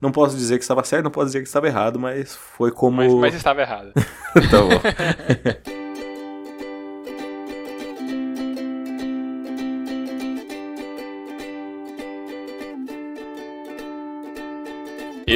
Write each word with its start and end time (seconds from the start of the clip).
Não 0.00 0.12
posso 0.12 0.36
dizer 0.36 0.58
que 0.58 0.64
estava 0.64 0.84
certo, 0.84 1.04
não 1.04 1.10
posso 1.10 1.26
dizer 1.26 1.40
que 1.40 1.48
estava 1.48 1.66
errado, 1.66 1.98
mas 1.98 2.34
foi 2.36 2.70
como. 2.70 2.98
Mas, 2.98 3.12
mas 3.14 3.34
estava 3.34 3.60
errado. 3.62 3.92
tá 4.50 4.62
bom. 4.62 5.72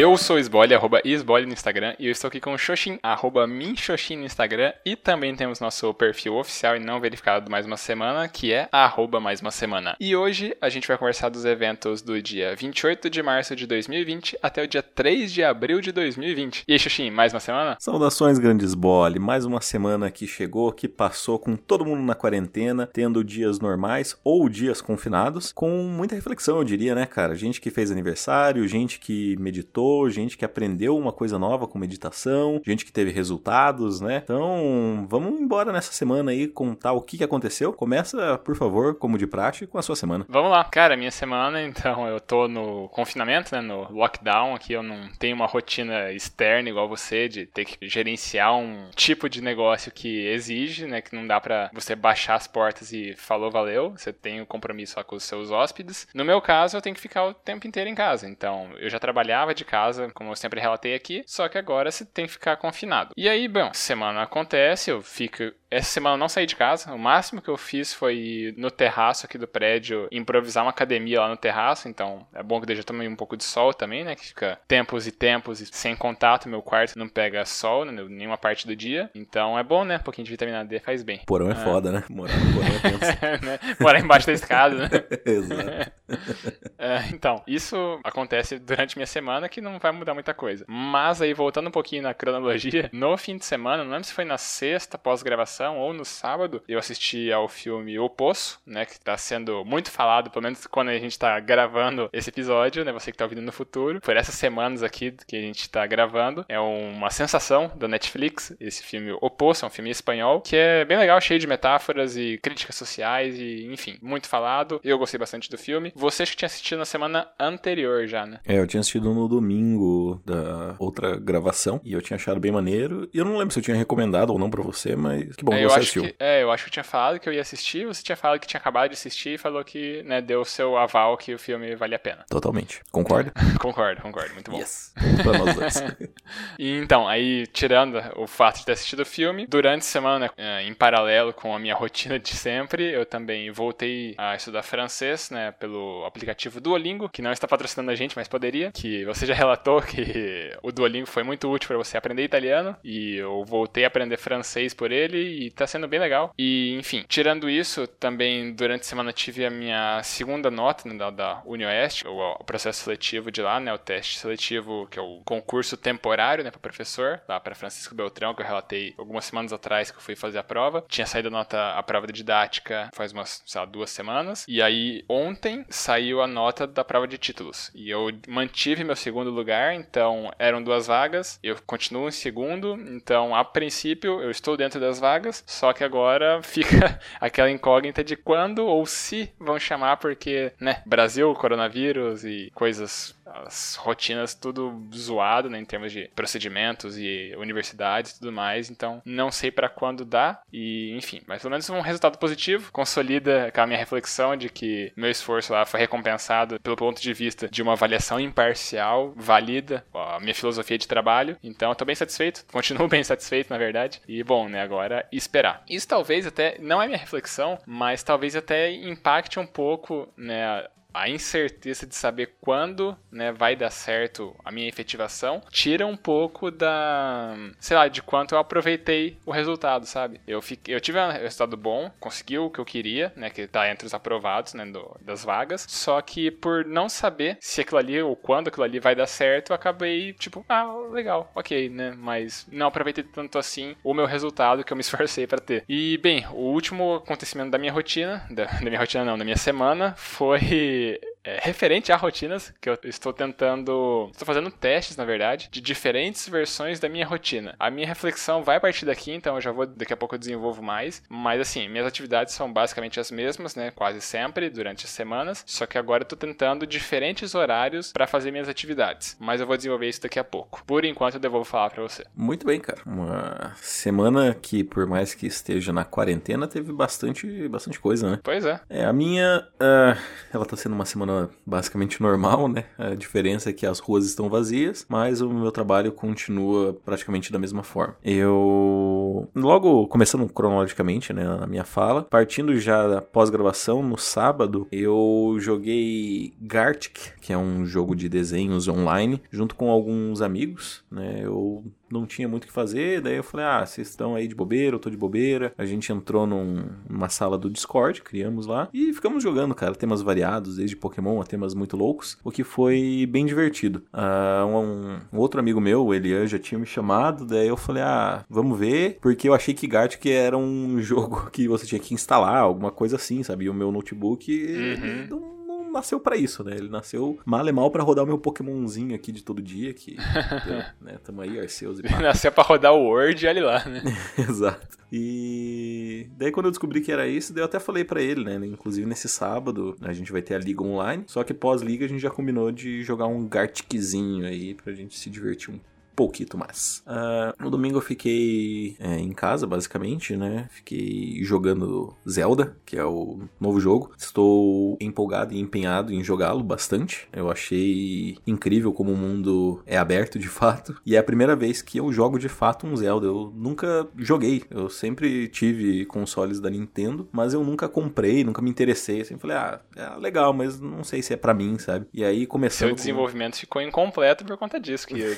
Eu 0.02 0.16
sou 0.16 0.34
o 0.34 0.38
Sbole, 0.40 0.74
arroba 0.74 1.00
Isbole 1.04 1.46
no 1.46 1.52
Instagram, 1.52 1.94
e 1.96 2.06
eu 2.06 2.10
estou 2.10 2.26
aqui 2.26 2.40
com 2.40 2.52
o 2.52 2.58
Xoxin, 2.58 2.98
arroba 3.04 3.46
Minxoxin 3.46 4.16
no 4.16 4.24
Instagram, 4.24 4.72
e 4.84 4.96
também 4.96 5.32
temos 5.36 5.60
nosso 5.60 5.94
perfil 5.94 6.34
oficial 6.34 6.74
e 6.74 6.80
não 6.80 6.98
verificado 6.98 7.48
mais 7.48 7.64
uma 7.64 7.76
semana, 7.76 8.26
que 8.26 8.52
é 8.52 8.68
arroba 8.72 9.20
mais 9.20 9.40
uma 9.40 9.52
semana. 9.52 9.96
E 10.00 10.16
hoje 10.16 10.56
a 10.60 10.68
gente 10.68 10.88
vai 10.88 10.98
conversar 10.98 11.28
dos 11.28 11.44
eventos 11.44 12.02
do 12.02 12.20
dia 12.20 12.56
28 12.56 13.08
de 13.08 13.22
março 13.22 13.54
de 13.54 13.64
2020 13.64 14.36
até 14.42 14.64
o 14.64 14.66
dia 14.66 14.82
3 14.82 15.32
de 15.32 15.44
abril 15.44 15.80
de 15.80 15.92
2020. 15.92 16.64
E 16.66 16.72
aí, 16.72 16.78
Xoxin, 16.80 17.08
mais 17.12 17.32
uma 17.32 17.38
semana? 17.38 17.76
Saudações, 17.78 18.40
grandes 18.40 18.74
Bole. 18.74 19.20
Mais 19.20 19.44
uma 19.44 19.60
semana 19.60 20.10
que 20.10 20.26
chegou, 20.26 20.72
que 20.72 20.88
passou 20.88 21.38
com 21.38 21.54
todo 21.54 21.86
mundo 21.86 22.02
na 22.02 22.16
quarentena, 22.16 22.90
tendo 22.92 23.22
dias 23.22 23.60
normais 23.60 24.16
ou 24.24 24.48
dias 24.48 24.80
confinados, 24.80 25.52
com 25.52 25.70
muita 25.84 26.16
reflexão, 26.16 26.58
eu 26.58 26.64
diria, 26.64 26.92
né, 26.92 27.06
cara? 27.06 27.36
Gente 27.36 27.60
que 27.60 27.70
fez 27.70 27.92
aniversário, 27.92 28.66
gente 28.66 28.98
que 28.98 29.36
meditou 29.38 29.91
gente 30.08 30.36
que 30.36 30.44
aprendeu 30.44 30.96
uma 30.96 31.12
coisa 31.12 31.38
nova 31.38 31.66
com 31.66 31.78
meditação, 31.78 32.60
gente 32.64 32.84
que 32.84 32.92
teve 32.92 33.10
resultados, 33.10 34.00
né? 34.00 34.20
Então, 34.22 35.06
vamos 35.08 35.40
embora 35.40 35.72
nessa 35.72 35.92
semana 35.92 36.30
aí 36.30 36.46
contar 36.46 36.92
o 36.92 37.02
que, 37.02 37.18
que 37.18 37.24
aconteceu. 37.24 37.72
Começa, 37.72 38.38
por 38.38 38.56
favor, 38.56 38.94
como 38.96 39.18
de 39.18 39.26
praxe, 39.26 39.66
com 39.66 39.78
a 39.78 39.82
sua 39.82 39.96
semana. 39.96 40.24
Vamos 40.28 40.50
lá. 40.50 40.64
Cara, 40.64 40.96
minha 40.96 41.10
semana, 41.10 41.62
então, 41.66 42.06
eu 42.06 42.20
tô 42.20 42.48
no 42.48 42.88
confinamento, 42.88 43.54
né, 43.54 43.60
no 43.60 43.90
lockdown, 43.92 44.54
aqui 44.54 44.72
eu 44.72 44.82
não 44.82 45.08
tenho 45.18 45.34
uma 45.34 45.46
rotina 45.46 46.12
externa 46.12 46.68
igual 46.68 46.88
você, 46.88 47.28
de 47.28 47.46
ter 47.46 47.64
que 47.64 47.88
gerenciar 47.88 48.54
um 48.56 48.90
tipo 48.94 49.28
de 49.28 49.40
negócio 49.40 49.92
que 49.92 50.26
exige, 50.26 50.86
né, 50.86 51.00
que 51.00 51.14
não 51.14 51.26
dá 51.26 51.40
para 51.40 51.70
você 51.72 51.94
baixar 51.94 52.34
as 52.34 52.46
portas 52.46 52.92
e 52.92 53.14
falou, 53.16 53.50
valeu, 53.50 53.90
você 53.90 54.12
tem 54.12 54.40
o 54.40 54.42
um 54.44 54.46
compromisso 54.46 54.94
lá 54.96 55.04
com 55.04 55.16
os 55.16 55.24
seus 55.24 55.50
hóspedes. 55.50 56.06
No 56.14 56.24
meu 56.24 56.40
caso, 56.40 56.76
eu 56.76 56.82
tenho 56.82 56.94
que 56.94 57.02
ficar 57.02 57.24
o 57.24 57.34
tempo 57.34 57.66
inteiro 57.66 57.88
em 57.88 57.94
casa, 57.94 58.28
então, 58.28 58.70
eu 58.78 58.88
já 58.88 58.98
trabalhava 58.98 59.54
de 59.54 59.64
casa, 59.64 59.81
como 60.14 60.30
eu 60.30 60.36
sempre 60.36 60.60
relatei 60.60 60.94
aqui, 60.94 61.22
só 61.26 61.48
que 61.48 61.58
agora 61.58 61.90
você 61.90 62.04
tem 62.04 62.26
que 62.26 62.32
ficar 62.32 62.56
confinado. 62.56 63.12
E 63.16 63.28
aí, 63.28 63.48
bom, 63.48 63.70
semana 63.72 64.22
acontece, 64.22 64.90
eu 64.90 65.02
fico 65.02 65.52
essa 65.72 65.88
semana 65.88 66.16
eu 66.16 66.18
não 66.18 66.28
saí 66.28 66.44
de 66.44 66.54
casa. 66.54 66.92
O 66.92 66.98
máximo 66.98 67.40
que 67.40 67.48
eu 67.48 67.56
fiz 67.56 67.94
foi 67.94 68.16
ir 68.16 68.54
no 68.58 68.70
terraço 68.70 69.24
aqui 69.24 69.38
do 69.38 69.48
prédio, 69.48 70.06
improvisar 70.12 70.62
uma 70.62 70.70
academia 70.70 71.20
lá 71.20 71.28
no 71.28 71.36
terraço. 71.36 71.88
Então 71.88 72.26
é 72.34 72.42
bom 72.42 72.60
que 72.60 72.66
deixa 72.66 72.84
também 72.84 73.08
um 73.08 73.16
pouco 73.16 73.38
de 73.38 73.44
sol 73.44 73.72
também, 73.72 74.04
né? 74.04 74.14
Que 74.14 74.26
fica 74.26 74.58
tempos 74.68 75.06
e 75.06 75.12
tempos 75.12 75.62
e 75.62 75.66
sem 75.66 75.96
contato. 75.96 76.46
Meu 76.46 76.60
quarto 76.60 76.98
não 76.98 77.08
pega 77.08 77.46
sol, 77.46 77.86
né? 77.86 78.04
Nenhuma 78.06 78.36
parte 78.36 78.66
do 78.66 78.76
dia. 78.76 79.10
Então 79.14 79.58
é 79.58 79.62
bom, 79.62 79.82
né? 79.82 79.96
Um 79.96 80.02
pouquinho 80.02 80.26
de 80.26 80.30
vitamina 80.30 80.62
D 80.62 80.78
faz 80.78 81.02
bem. 81.02 81.22
Porão 81.26 81.48
é 81.48 81.52
ah. 81.52 81.56
foda, 81.56 81.90
né? 81.90 82.04
Morar 82.10 82.36
no 82.36 82.52
porão 82.52 82.68
é 82.68 82.78
tenso. 82.90 83.46
né? 83.46 83.58
Morar 83.80 84.00
embaixo 84.00 84.26
da 84.26 84.32
escada, 84.34 84.76
né? 84.76 84.88
Exato. 85.24 85.92
é, 86.78 87.08
então, 87.12 87.42
isso 87.46 87.98
acontece 88.04 88.58
durante 88.58 88.96
minha 88.96 89.06
semana 89.06 89.48
que 89.48 89.62
não 89.62 89.78
vai 89.78 89.90
mudar 89.90 90.12
muita 90.12 90.34
coisa. 90.34 90.66
Mas 90.68 91.22
aí, 91.22 91.32
voltando 91.32 91.68
um 91.68 91.72
pouquinho 91.72 92.02
na 92.02 92.12
cronologia, 92.12 92.90
no 92.92 93.16
fim 93.16 93.38
de 93.38 93.46
semana, 93.46 93.82
não 93.82 93.92
lembro 93.92 94.06
se 94.06 94.12
foi 94.12 94.26
na 94.26 94.36
sexta 94.36 94.98
pós-gravação 94.98 95.61
ou 95.70 95.92
no 95.92 96.04
sábado, 96.04 96.62
eu 96.68 96.78
assisti 96.78 97.32
ao 97.32 97.48
filme 97.48 97.98
O 97.98 98.08
Poço, 98.08 98.60
né, 98.66 98.84
que 98.84 98.92
está 98.92 99.16
sendo 99.16 99.64
muito 99.64 99.90
falado, 99.90 100.30
pelo 100.30 100.42
menos 100.42 100.66
quando 100.66 100.88
a 100.88 100.98
gente 100.98 101.12
está 101.12 101.38
gravando 101.40 102.08
esse 102.12 102.30
episódio, 102.30 102.84
né, 102.84 102.92
você 102.92 103.10
que 103.10 103.14
está 103.14 103.24
ouvindo 103.24 103.42
no 103.42 103.52
futuro, 103.52 104.00
por 104.00 104.16
essas 104.16 104.34
semanas 104.34 104.82
aqui 104.82 105.14
que 105.26 105.36
a 105.36 105.40
gente 105.40 105.60
está 105.60 105.86
gravando. 105.86 106.44
É 106.48 106.58
uma 106.58 107.10
sensação 107.10 107.70
da 107.76 107.86
Netflix, 107.88 108.54
esse 108.60 108.82
filme 108.82 109.12
O 109.20 109.30
Poço, 109.30 109.64
é 109.64 109.68
um 109.68 109.70
filme 109.70 109.90
espanhol, 109.90 110.40
que 110.40 110.56
é 110.56 110.84
bem 110.84 110.98
legal, 110.98 111.20
cheio 111.20 111.40
de 111.40 111.46
metáforas 111.46 112.16
e 112.16 112.38
críticas 112.42 112.76
sociais 112.76 113.38
e, 113.38 113.66
enfim, 113.72 113.96
muito 114.02 114.28
falado. 114.28 114.80
Eu 114.82 114.98
gostei 114.98 115.18
bastante 115.18 115.50
do 115.50 115.58
filme. 115.58 115.92
Você 115.94 116.24
que 116.24 116.36
tinha 116.36 116.46
assistido 116.46 116.78
na 116.78 116.84
semana 116.84 117.28
anterior 117.38 118.06
já, 118.06 118.26
né? 118.26 118.40
É, 118.46 118.58
eu 118.58 118.66
tinha 118.66 118.80
assistido 118.80 119.12
no 119.12 119.28
domingo 119.28 120.20
da 120.24 120.76
outra 120.78 121.16
gravação 121.18 121.80
e 121.84 121.92
eu 121.92 122.02
tinha 122.02 122.16
achado 122.16 122.40
bem 122.40 122.52
maneiro. 122.52 123.08
E 123.12 123.18
eu 123.18 123.24
não 123.24 123.36
lembro 123.36 123.52
se 123.52 123.58
eu 123.58 123.62
tinha 123.62 123.76
recomendado 123.76 124.30
ou 124.30 124.38
não 124.38 124.50
para 124.50 124.62
você, 124.62 124.96
mas 124.96 125.34
que 125.36 125.44
bom 125.44 125.51
é, 125.56 125.68
você 125.68 125.78
assistiu. 125.78 126.02
Que, 126.04 126.14
é, 126.18 126.42
eu 126.42 126.50
acho 126.50 126.64
que 126.64 126.68
eu 126.68 126.72
tinha 126.72 126.84
falado 126.84 127.18
que 127.18 127.28
eu 127.28 127.32
ia 127.32 127.40
assistir, 127.40 127.86
você 127.86 128.02
tinha 128.02 128.16
falado 128.16 128.40
que 128.40 128.46
tinha 128.46 128.60
acabado 128.60 128.88
de 128.88 128.94
assistir 128.94 129.34
e 129.34 129.38
falou 129.38 129.64
que, 129.64 130.02
né, 130.04 130.20
deu 130.20 130.40
o 130.40 130.44
seu 130.44 130.76
aval 130.76 131.16
que 131.16 131.34
o 131.34 131.38
filme 131.38 131.74
vale 131.74 131.94
a 131.94 131.98
pena. 131.98 132.24
Totalmente. 132.28 132.80
Concorda? 132.90 133.32
concordo, 133.58 134.02
concordo. 134.02 134.34
Muito 134.34 134.50
bom. 134.50 134.58
Yes. 134.58 134.92
Pra 135.22 135.38
nós 135.38 135.54
dois. 135.54 135.74
e 136.58 136.76
então, 136.78 137.06
aí, 137.08 137.46
tirando 137.46 138.00
o 138.16 138.26
fato 138.26 138.58
de 138.58 138.66
ter 138.66 138.72
assistido 138.72 139.00
o 139.00 139.06
filme, 139.06 139.46
durante 139.46 139.82
a 139.82 139.84
semana, 139.84 140.30
é, 140.36 140.62
em 140.62 140.74
paralelo 140.74 141.32
com 141.32 141.54
a 141.54 141.58
minha 141.58 141.74
rotina 141.76 142.18
de 142.18 142.30
sempre, 142.30 142.92
eu 142.92 143.04
também 143.04 143.50
voltei 143.50 144.14
a 144.18 144.34
estudar 144.34 144.62
francês, 144.62 145.30
né, 145.30 145.52
pelo 145.52 146.04
aplicativo 146.04 146.60
Duolingo, 146.60 147.08
que 147.08 147.22
não 147.22 147.32
está 147.32 147.46
patrocinando 147.46 147.90
a 147.90 147.94
gente, 147.94 148.16
mas 148.16 148.28
poderia, 148.28 148.70
que 148.72 149.04
você 149.04 149.26
já 149.26 149.34
relatou 149.34 149.80
que 149.82 150.56
o 150.62 150.72
Duolingo 150.72 151.06
foi 151.06 151.22
muito 151.22 151.50
útil 151.50 151.68
para 151.68 151.76
você 151.76 151.96
aprender 151.96 152.24
italiano, 152.24 152.76
e 152.82 153.16
eu 153.16 153.44
voltei 153.44 153.84
a 153.84 153.88
aprender 153.88 154.16
francês 154.16 154.74
por 154.74 154.90
ele, 154.90 155.41
e 155.46 155.50
tá 155.50 155.66
sendo 155.66 155.88
bem 155.88 156.00
legal. 156.00 156.32
E, 156.38 156.76
enfim, 156.78 157.04
tirando 157.08 157.48
isso, 157.48 157.86
também 157.86 158.52
durante 158.52 158.82
a 158.82 158.84
semana 158.84 159.12
tive 159.12 159.44
a 159.44 159.50
minha 159.50 160.02
segunda 160.02 160.50
nota 160.50 160.88
né, 160.88 160.94
da, 160.96 161.10
da 161.10 161.42
UniOeste, 161.44 162.06
o, 162.06 162.18
o, 162.32 162.44
processo 162.44 162.84
seletivo 162.84 163.30
de 163.30 163.42
lá, 163.42 163.60
né, 163.60 163.72
o 163.72 163.78
teste 163.78 164.18
seletivo, 164.18 164.86
que 164.90 164.98
é 164.98 165.02
o 165.02 165.20
concurso 165.24 165.76
temporário, 165.76 166.44
né, 166.44 166.50
para 166.50 166.60
professor, 166.60 167.20
lá 167.28 167.38
para 167.40 167.54
Francisco 167.54 167.94
Beltrão, 167.94 168.34
que 168.34 168.42
eu 168.42 168.46
relatei 168.46 168.94
algumas 168.96 169.24
semanas 169.24 169.52
atrás 169.52 169.90
que 169.90 169.98
eu 169.98 170.02
fui 170.02 170.16
fazer 170.16 170.38
a 170.38 170.44
prova. 170.44 170.84
Tinha 170.88 171.06
saído 171.06 171.28
a 171.28 171.30
nota, 171.30 171.72
a 171.72 171.82
prova 171.82 172.06
de 172.06 172.12
didática 172.12 172.88
faz 172.94 173.12
umas, 173.12 173.42
sei 173.44 173.60
lá, 173.60 173.66
duas 173.66 173.90
semanas. 173.90 174.44
E 174.48 174.62
aí, 174.62 175.04
ontem 175.08 175.64
saiu 175.68 176.22
a 176.22 176.26
nota 176.26 176.66
da 176.66 176.84
prova 176.84 177.08
de 177.08 177.18
títulos. 177.18 177.70
E 177.74 177.90
eu 177.90 178.10
mantive 178.28 178.84
meu 178.84 178.96
segundo 178.96 179.30
lugar, 179.30 179.74
então 179.74 180.30
eram 180.38 180.62
duas 180.62 180.86
vagas. 180.86 181.38
Eu 181.42 181.56
continuo 181.66 182.08
em 182.08 182.12
segundo, 182.12 182.74
então 182.74 183.34
a 183.34 183.44
princípio 183.44 184.20
eu 184.22 184.30
estou 184.30 184.56
dentro 184.56 184.80
das 184.80 185.00
vagas 185.00 185.31
só 185.46 185.72
que 185.72 185.84
agora 185.84 186.40
fica 186.44 186.98
aquela 187.20 187.50
incógnita 187.50 188.02
de 188.02 188.16
quando 188.16 188.66
ou 188.66 188.84
se 188.86 189.32
vão 189.38 189.58
chamar, 189.58 189.96
porque, 189.96 190.52
né, 190.60 190.82
Brasil, 190.84 191.32
coronavírus 191.34 192.24
e 192.24 192.50
coisas 192.54 193.14
as 193.26 193.74
rotinas 193.76 194.34
tudo 194.34 194.88
zoado, 194.94 195.48
né, 195.48 195.58
em 195.58 195.64
termos 195.64 195.92
de 195.92 196.10
procedimentos 196.14 196.96
e 196.98 197.34
universidades 197.36 198.12
e 198.12 198.18
tudo 198.18 198.32
mais, 198.32 198.70
então 198.70 199.02
não 199.04 199.30
sei 199.30 199.50
para 199.50 199.68
quando 199.68 200.04
dá 200.04 200.40
e 200.52 200.94
enfim, 200.96 201.20
mas 201.26 201.42
pelo 201.42 201.50
menos 201.50 201.68
um 201.70 201.80
resultado 201.80 202.18
positivo, 202.18 202.70
consolida 202.72 203.46
aquela 203.46 203.66
minha 203.66 203.78
reflexão 203.78 204.36
de 204.36 204.48
que 204.48 204.92
meu 204.96 205.10
esforço 205.10 205.52
lá 205.52 205.64
foi 205.64 205.80
recompensado 205.80 206.60
pelo 206.60 206.76
ponto 206.76 207.00
de 207.00 207.12
vista 207.12 207.48
de 207.48 207.62
uma 207.62 207.72
avaliação 207.72 208.20
imparcial, 208.20 209.12
valida 209.16 209.84
a 209.94 210.18
minha 210.20 210.34
filosofia 210.34 210.78
de 210.78 210.88
trabalho, 210.88 211.36
então 211.42 211.70
eu 211.70 211.74
tô 211.74 211.84
bem 211.84 211.94
satisfeito, 211.94 212.44
continuo 212.52 212.88
bem 212.88 213.04
satisfeito 213.04 213.50
na 213.50 213.58
verdade, 213.58 214.00
e 214.06 214.22
bom, 214.22 214.48
né, 214.48 214.60
agora 214.60 215.06
esperar. 215.12 215.62
Isso 215.68 215.88
talvez 215.88 216.26
até, 216.26 216.56
não 216.58 216.82
é 216.82 216.86
minha 216.86 216.98
reflexão, 216.98 217.58
mas 217.66 218.02
talvez 218.02 218.36
até 218.36 218.72
impacte 218.72 219.38
um 219.38 219.46
pouco, 219.46 220.08
né, 220.16 220.66
a 220.92 221.08
incerteza 221.08 221.86
de 221.86 221.94
saber 221.94 222.34
quando 222.40 222.96
né, 223.10 223.32
vai 223.32 223.56
dar 223.56 223.70
certo 223.70 224.34
a 224.44 224.50
minha 224.50 224.68
efetivação 224.68 225.42
tira 225.50 225.86
um 225.86 225.96
pouco 225.96 226.50
da. 226.50 227.34
sei 227.58 227.76
lá, 227.76 227.88
de 227.88 228.02
quanto 228.02 228.34
eu 228.34 228.38
aproveitei 228.38 229.16
o 229.24 229.30
resultado, 229.30 229.86
sabe? 229.86 230.20
Eu, 230.26 230.42
fiquei, 230.42 230.74
eu 230.74 230.80
tive 230.80 230.98
um 230.98 231.10
resultado 231.10 231.56
bom, 231.56 231.90
consegui 231.98 232.38
o 232.38 232.50
que 232.50 232.58
eu 232.58 232.64
queria, 232.64 233.12
né? 233.16 233.30
Que 233.30 233.46
tá 233.46 233.70
entre 233.70 233.86
os 233.86 233.94
aprovados, 233.94 234.54
né? 234.54 234.64
Do, 234.66 234.96
das 235.00 235.24
vagas. 235.24 235.66
Só 235.68 236.00
que 236.00 236.30
por 236.30 236.64
não 236.64 236.88
saber 236.88 237.38
se 237.40 237.60
aquilo 237.60 237.78
ali 237.78 238.00
ou 238.02 238.16
quando 238.16 238.48
aquilo 238.48 238.64
ali 238.64 238.78
vai 238.78 238.94
dar 238.94 239.06
certo, 239.06 239.50
eu 239.50 239.56
acabei, 239.56 240.12
tipo, 240.14 240.44
ah, 240.48 240.64
legal, 240.90 241.30
ok, 241.34 241.68
né? 241.68 241.94
Mas 241.96 242.46
não 242.50 242.66
aproveitei 242.66 243.04
tanto 243.04 243.38
assim 243.38 243.76
o 243.82 243.94
meu 243.94 244.06
resultado 244.06 244.64
que 244.64 244.72
eu 244.72 244.76
me 244.76 244.82
esforcei 244.82 245.26
para 245.26 245.40
ter. 245.40 245.64
E, 245.68 245.98
bem, 245.98 246.26
o 246.32 246.52
último 246.52 246.96
acontecimento 246.96 247.50
da 247.50 247.58
minha 247.58 247.72
rotina, 247.72 248.26
da, 248.30 248.44
da 248.44 248.60
minha 248.60 248.78
rotina 248.78 249.04
não, 249.04 249.18
da 249.18 249.24
minha 249.24 249.36
semana, 249.36 249.94
foi 249.96 250.81
really 250.82 251.11
é, 251.24 251.38
referente 251.40 251.92
a 251.92 251.96
rotinas, 251.96 252.52
que 252.60 252.68
eu 252.68 252.78
estou 252.84 253.12
tentando. 253.12 254.08
Estou 254.10 254.26
fazendo 254.26 254.50
testes, 254.50 254.96
na 254.96 255.04
verdade, 255.04 255.48
de 255.50 255.60
diferentes 255.60 256.28
versões 256.28 256.80
da 256.80 256.88
minha 256.88 257.06
rotina. 257.06 257.54
A 257.58 257.70
minha 257.70 257.86
reflexão 257.86 258.42
vai 258.42 258.58
partir 258.58 258.84
daqui, 258.84 259.12
então 259.12 259.36
eu 259.36 259.40
já 259.40 259.52
vou. 259.52 259.66
Daqui 259.66 259.92
a 259.92 259.96
pouco 259.96 260.14
eu 260.14 260.18
desenvolvo 260.18 260.62
mais. 260.62 261.02
Mas 261.08 261.40
assim, 261.40 261.68
minhas 261.68 261.86
atividades 261.86 262.34
são 262.34 262.52
basicamente 262.52 262.98
as 262.98 263.10
mesmas, 263.10 263.54
né? 263.54 263.70
Quase 263.70 264.00
sempre, 264.00 264.50
durante 264.50 264.84
as 264.84 264.90
semanas. 264.90 265.44
Só 265.46 265.66
que 265.66 265.78
agora 265.78 266.02
eu 266.02 266.04
estou 266.04 266.18
tentando 266.18 266.66
diferentes 266.66 267.34
horários 267.34 267.92
para 267.92 268.06
fazer 268.06 268.30
minhas 268.30 268.48
atividades. 268.48 269.16
Mas 269.20 269.40
eu 269.40 269.46
vou 269.46 269.56
desenvolver 269.56 269.88
isso 269.88 270.02
daqui 270.02 270.18
a 270.18 270.24
pouco. 270.24 270.64
Por 270.64 270.84
enquanto 270.84 271.14
eu 271.14 271.20
devolvo 271.20 271.44
falar 271.44 271.70
para 271.70 271.82
você. 271.82 272.04
Muito 272.16 272.44
bem, 272.44 272.60
cara. 272.60 272.80
Uma 272.84 273.54
semana 273.56 274.34
que, 274.34 274.64
por 274.64 274.86
mais 274.86 275.14
que 275.14 275.26
esteja 275.26 275.72
na 275.72 275.84
quarentena, 275.84 276.48
teve 276.48 276.72
bastante, 276.72 277.48
bastante 277.48 277.78
coisa, 277.78 278.10
né? 278.10 278.20
Pois 278.22 278.44
é. 278.44 278.60
É, 278.68 278.84
a 278.84 278.92
minha. 278.92 279.46
Uh, 279.54 280.00
ela 280.32 280.44
tá 280.44 280.56
sendo 280.56 280.74
uma 280.74 280.84
semana 280.84 281.11
basicamente 281.46 282.00
normal, 282.00 282.48
né? 282.48 282.64
A 282.78 282.94
diferença 282.94 283.50
é 283.50 283.52
que 283.52 283.66
as 283.66 283.78
ruas 283.78 284.06
estão 284.06 284.28
vazias, 284.28 284.86
mas 284.88 285.20
o 285.20 285.30
meu 285.30 285.50
trabalho 285.50 285.92
continua 285.92 286.74
praticamente 286.84 287.32
da 287.32 287.38
mesma 287.38 287.62
forma. 287.62 287.96
Eu. 288.04 289.28
Logo, 289.34 289.86
começando 289.88 290.28
cronologicamente, 290.28 291.12
né? 291.12 291.26
A 291.40 291.46
minha 291.46 291.64
fala, 291.64 292.02
partindo 292.02 292.56
já 292.58 292.86
da 292.86 293.02
pós-gravação, 293.02 293.82
no 293.82 293.98
sábado, 293.98 294.66
eu 294.70 295.36
joguei 295.38 296.34
Gartic, 296.40 297.12
que 297.20 297.32
é 297.32 297.38
um 297.38 297.64
jogo 297.64 297.94
de 297.94 298.08
desenhos 298.08 298.68
online, 298.68 299.22
junto 299.30 299.54
com 299.54 299.70
alguns 299.70 300.20
amigos, 300.20 300.84
né? 300.90 301.20
Eu 301.22 301.64
não 301.92 302.06
tinha 302.06 302.28
muito 302.28 302.44
o 302.44 302.46
que 302.46 302.52
fazer, 302.52 303.00
daí 303.00 303.16
eu 303.16 303.22
falei, 303.22 303.46
ah, 303.46 303.64
vocês 303.64 303.88
estão 303.88 304.14
aí 304.14 304.26
de 304.26 304.34
bobeira, 304.34 304.76
eu 304.76 304.80
tô 304.80 304.90
de 304.90 304.96
bobeira. 304.96 305.52
A 305.58 305.64
gente 305.64 305.92
entrou 305.92 306.26
num, 306.26 306.64
numa 306.88 307.08
sala 307.08 307.36
do 307.36 307.50
Discord, 307.50 308.02
criamos 308.02 308.46
lá, 308.46 308.68
e 308.72 308.92
ficamos 308.92 309.22
jogando, 309.22 309.54
cara, 309.54 309.74
temas 309.74 310.02
variados, 310.02 310.56
desde 310.56 310.76
Pokémon 310.76 311.20
a 311.20 311.24
temas 311.24 311.54
muito 311.54 311.76
loucos, 311.76 312.18
o 312.24 312.30
que 312.30 312.44
foi 312.44 313.06
bem 313.10 313.26
divertido. 313.26 313.82
Uh, 313.92 314.46
um, 314.46 315.16
um, 315.16 315.18
outro 315.18 315.40
amigo 315.40 315.60
meu, 315.60 315.84
o 315.84 315.94
Elian, 315.94 316.26
já 316.26 316.38
tinha 316.38 316.58
me 316.58 316.66
chamado, 316.66 317.26
daí 317.26 317.48
eu 317.48 317.56
falei, 317.56 317.82
ah, 317.82 318.24
vamos 318.28 318.58
ver, 318.58 318.98
porque 319.00 319.28
eu 319.28 319.34
achei 319.34 319.54
que 319.54 319.66
Gartic 319.66 320.06
era 320.06 320.36
um 320.36 320.80
jogo 320.82 321.30
que 321.30 321.46
você 321.46 321.66
tinha 321.66 321.80
que 321.80 321.94
instalar, 321.94 322.38
alguma 322.38 322.70
coisa 322.70 322.96
assim, 322.96 323.22
sabe? 323.22 323.44
E 323.44 323.50
o 323.50 323.54
meu 323.54 323.70
notebook 323.70 324.30
uhum. 324.30 325.06
não 325.08 325.41
nasceu 325.72 325.98
para 325.98 326.16
isso, 326.16 326.44
né? 326.44 326.54
Ele 326.56 326.68
nasceu 326.68 327.18
mal 327.24 327.46
e 327.46 327.52
mal 327.52 327.70
pra 327.70 327.82
rodar 327.82 328.04
o 328.04 328.06
meu 328.06 328.18
Pokémonzinho 328.18 328.94
aqui 328.94 329.10
de 329.10 329.22
todo 329.22 329.42
dia, 329.42 329.72
que, 329.72 329.96
né, 330.80 330.98
tamo 331.02 331.22
aí, 331.22 331.40
Arceus 331.40 331.78
e 331.78 331.82
pá. 331.82 332.00
Nasceu 332.00 332.30
pra 332.30 332.44
rodar 332.44 332.72
o 332.72 332.84
Word 332.84 333.24
e 333.24 333.28
olha 333.28 333.44
lá, 333.44 333.64
né? 333.64 333.82
Exato. 334.18 334.78
E 334.92 336.06
daí 336.16 336.30
quando 336.30 336.46
eu 336.46 336.50
descobri 336.52 336.80
que 336.80 336.92
era 336.92 337.08
isso, 337.08 337.32
daí 337.32 337.40
eu 337.40 337.46
até 337.46 337.58
falei 337.58 337.82
para 337.82 338.02
ele, 338.02 338.24
né? 338.24 338.46
Inclusive 338.46 338.86
nesse 338.86 339.08
sábado 339.08 339.74
a 339.80 339.92
gente 339.92 340.12
vai 340.12 340.20
ter 340.20 340.34
a 340.34 340.38
liga 340.38 340.62
online, 340.62 341.04
só 341.06 341.24
que 341.24 341.32
pós-liga 341.32 341.86
a 341.86 341.88
gente 341.88 342.00
já 342.00 342.10
combinou 342.10 342.52
de 342.52 342.82
jogar 342.82 343.06
um 343.06 343.26
Garticzinho 343.26 344.26
aí 344.26 344.54
pra 344.54 344.72
gente 344.72 344.98
se 344.98 345.08
divertir 345.08 345.50
um 345.50 345.58
pouquinho 345.94 346.28
mais. 346.36 346.82
Uh, 346.86 347.42
no 347.42 347.50
domingo 347.50 347.78
eu 347.78 347.82
fiquei 347.82 348.76
é, 348.78 348.98
em 348.98 349.12
casa, 349.12 349.46
basicamente, 349.46 350.16
né? 350.16 350.48
Fiquei 350.50 351.22
jogando 351.22 351.94
Zelda, 352.08 352.56
que 352.64 352.76
é 352.76 352.84
o 352.84 353.20
novo 353.40 353.60
jogo. 353.60 353.92
Estou 353.96 354.76
empolgado 354.80 355.34
e 355.34 355.40
empenhado 355.40 355.92
em 355.92 356.02
jogá-lo 356.02 356.42
bastante. 356.42 357.08
Eu 357.12 357.30
achei 357.30 358.18
incrível 358.26 358.72
como 358.72 358.92
o 358.92 358.96
mundo 358.96 359.62
é 359.66 359.76
aberto 359.76 360.18
de 360.18 360.28
fato. 360.28 360.80
E 360.84 360.96
é 360.96 360.98
a 360.98 361.02
primeira 361.02 361.36
vez 361.36 361.62
que 361.62 361.78
eu 361.78 361.92
jogo 361.92 362.18
de 362.18 362.28
fato 362.28 362.66
um 362.66 362.76
Zelda. 362.76 363.06
Eu 363.06 363.32
nunca 363.34 363.86
joguei. 363.96 364.42
Eu 364.50 364.68
sempre 364.68 365.28
tive 365.28 365.84
consoles 365.86 366.40
da 366.40 366.50
Nintendo, 366.50 367.08
mas 367.12 367.34
eu 367.34 367.44
nunca 367.44 367.68
comprei, 367.68 368.24
nunca 368.24 368.42
me 368.42 368.50
interessei. 368.50 369.00
Eu 369.00 369.04
sempre 369.04 369.22
falei, 369.22 369.36
ah, 369.36 369.60
é 369.76 369.96
legal, 369.98 370.32
mas 370.32 370.60
não 370.60 370.84
sei 370.84 371.02
se 371.02 371.12
é 371.12 371.16
para 371.16 371.34
mim, 371.34 371.58
sabe? 371.58 371.86
E 371.92 372.04
aí 372.04 372.26
começou. 372.26 372.68
Seu 372.68 372.74
desenvolvimento 372.74 373.34
com... 373.34 373.40
ficou 373.40 373.62
incompleto 373.62 374.24
por 374.24 374.36
conta 374.36 374.58
disso. 374.58 374.86
Que, 374.86 375.16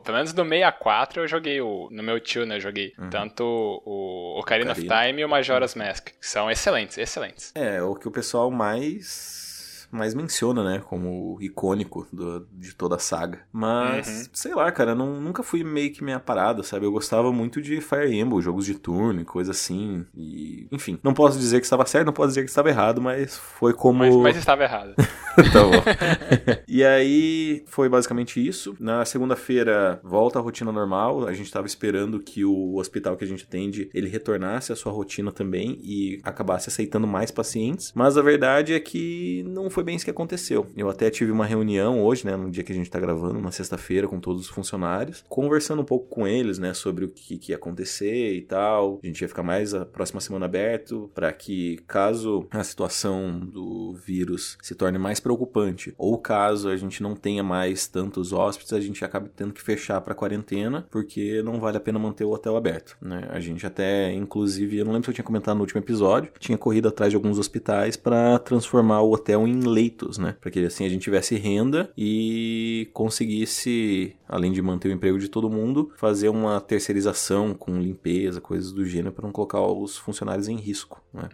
pelo 0.00 0.16
menos 0.16 0.32
do 0.32 0.42
64 0.42 1.22
eu 1.22 1.28
joguei 1.28 1.60
o. 1.60 1.88
No 1.90 2.02
meu 2.02 2.18
tio, 2.20 2.46
né? 2.46 2.56
Eu 2.56 2.60
joguei 2.60 2.92
uhum. 2.98 3.10
tanto 3.10 3.44
o 3.44 4.38
Ocarina, 4.38 4.72
Ocarina 4.72 4.72
of 4.72 5.08
Time 5.08 5.22
e 5.22 5.24
o 5.24 5.28
Majora's 5.28 5.74
Mask. 5.74 6.06
Que 6.06 6.26
são 6.26 6.50
excelentes, 6.50 6.98
excelentes. 6.98 7.52
É, 7.54 7.82
o 7.82 7.94
que 7.94 8.08
o 8.08 8.10
pessoal 8.10 8.50
mais 8.50 9.53
mais 9.94 10.14
menciona, 10.14 10.64
né? 10.64 10.82
Como 10.84 11.38
icônico 11.40 12.06
do, 12.12 12.46
de 12.52 12.74
toda 12.74 12.96
a 12.96 12.98
saga. 12.98 13.40
Mas, 13.52 14.08
uhum. 14.08 14.24
sei 14.32 14.54
lá, 14.54 14.70
cara, 14.72 14.94
não, 14.94 15.20
nunca 15.20 15.42
fui 15.42 15.62
meio 15.62 15.92
que 15.92 16.02
minha 16.02 16.20
parada, 16.20 16.62
sabe? 16.62 16.86
Eu 16.86 16.92
gostava 16.92 17.32
muito 17.32 17.62
de 17.62 17.80
Fire 17.80 18.14
Emblem, 18.14 18.42
jogos 18.42 18.66
de 18.66 18.74
turno 18.74 19.20
e 19.20 19.24
coisa 19.24 19.52
assim. 19.52 20.04
E, 20.14 20.66
enfim, 20.70 20.98
não 21.02 21.14
posso 21.14 21.38
dizer 21.38 21.60
que 21.60 21.66
estava 21.66 21.86
certo, 21.86 22.06
não 22.06 22.12
posso 22.12 22.28
dizer 22.28 22.42
que 22.42 22.50
estava 22.50 22.68
errado, 22.68 23.00
mas 23.00 23.36
foi 23.36 23.72
como. 23.72 23.98
Mas, 23.98 24.14
mas 24.14 24.36
estava 24.36 24.64
errado. 24.64 24.94
tá 25.52 25.62
bom. 25.62 26.62
e 26.66 26.84
aí, 26.84 27.64
foi 27.66 27.88
basicamente 27.88 28.44
isso. 28.44 28.74
Na 28.80 29.04
segunda-feira, 29.04 30.00
volta 30.02 30.38
a 30.38 30.42
rotina 30.42 30.72
normal. 30.72 31.26
A 31.26 31.32
gente 31.32 31.46
estava 31.46 31.66
esperando 31.66 32.18
que 32.20 32.44
o 32.44 32.76
hospital 32.76 33.16
que 33.16 33.24
a 33.24 33.28
gente 33.28 33.44
atende 33.44 33.88
ele 33.94 34.08
retornasse 34.08 34.72
à 34.72 34.76
sua 34.76 34.92
rotina 34.92 35.30
também 35.30 35.78
e 35.82 36.20
acabasse 36.22 36.68
aceitando 36.68 37.06
mais 37.06 37.30
pacientes. 37.30 37.92
Mas 37.94 38.16
a 38.16 38.22
verdade 38.22 38.74
é 38.74 38.80
que 38.80 39.44
não 39.46 39.70
foi 39.70 39.83
bem 39.84 39.96
isso 39.96 40.04
que 40.04 40.10
aconteceu. 40.10 40.66
Eu 40.76 40.88
até 40.88 41.10
tive 41.10 41.30
uma 41.30 41.46
reunião 41.46 42.02
hoje, 42.02 42.26
né, 42.26 42.36
no 42.36 42.50
dia 42.50 42.64
que 42.64 42.72
a 42.72 42.74
gente 42.74 42.90
tá 42.90 42.98
gravando, 42.98 43.40
na 43.40 43.50
sexta-feira, 43.50 44.08
com 44.08 44.18
todos 44.18 44.42
os 44.42 44.48
funcionários, 44.48 45.24
conversando 45.28 45.82
um 45.82 45.84
pouco 45.84 46.08
com 46.08 46.26
eles, 46.26 46.58
né, 46.58 46.74
sobre 46.74 47.04
o 47.04 47.08
que, 47.08 47.38
que 47.38 47.52
ia 47.52 47.56
acontecer 47.56 48.34
e 48.34 48.42
tal. 48.42 49.00
A 49.02 49.06
gente 49.06 49.20
ia 49.20 49.28
ficar 49.28 49.42
mais 49.42 49.74
a 49.74 49.84
próxima 49.84 50.20
semana 50.20 50.46
aberto 50.46 51.10
para 51.14 51.32
que, 51.32 51.78
caso 51.86 52.46
a 52.50 52.64
situação 52.64 53.38
do 53.38 53.94
vírus 53.94 54.56
se 54.62 54.74
torne 54.74 54.98
mais 54.98 55.20
preocupante, 55.20 55.94
ou 55.98 56.18
caso 56.18 56.68
a 56.68 56.76
gente 56.76 57.02
não 57.02 57.14
tenha 57.14 57.42
mais 57.42 57.86
tantos 57.86 58.32
hóspedes, 58.32 58.72
a 58.72 58.80
gente 58.80 59.04
acabe 59.04 59.30
tendo 59.34 59.52
que 59.52 59.62
fechar 59.62 60.00
para 60.00 60.14
quarentena, 60.14 60.86
porque 60.90 61.42
não 61.42 61.60
vale 61.60 61.76
a 61.76 61.80
pena 61.80 61.98
manter 61.98 62.24
o 62.24 62.30
hotel 62.30 62.56
aberto, 62.56 62.96
né? 63.00 63.28
A 63.30 63.40
gente 63.40 63.66
até, 63.66 64.12
inclusive, 64.12 64.78
eu 64.78 64.84
não 64.84 64.92
lembro 64.92 65.06
se 65.06 65.10
eu 65.10 65.14
tinha 65.14 65.24
comentado 65.24 65.56
no 65.56 65.62
último 65.62 65.80
episódio, 65.80 66.32
tinha 66.38 66.58
corrido 66.58 66.88
atrás 66.88 67.10
de 67.10 67.16
alguns 67.16 67.38
hospitais 67.38 67.96
para 67.96 68.38
transformar 68.38 69.02
o 69.02 69.12
hotel 69.12 69.46
em 69.46 69.60
leitos, 69.64 70.18
né? 70.18 70.36
Para 70.40 70.50
que 70.50 70.64
assim 70.64 70.84
a 70.84 70.88
gente 70.88 71.02
tivesse 71.02 71.36
renda 71.36 71.90
e 71.96 72.88
conseguisse, 72.92 74.14
além 74.28 74.52
de 74.52 74.62
manter 74.62 74.88
o 74.88 74.92
emprego 74.92 75.18
de 75.18 75.28
todo 75.28 75.50
mundo, 75.50 75.92
fazer 75.96 76.28
uma 76.28 76.60
terceirização 76.60 77.54
com 77.54 77.80
limpeza, 77.80 78.40
coisas 78.40 78.72
do 78.72 78.84
gênero, 78.84 79.12
para 79.12 79.24
não 79.24 79.32
colocar 79.32 79.60
os 79.60 79.96
funcionários 79.96 80.48
em 80.48 80.56
risco. 80.56 81.02
Né? 81.12 81.28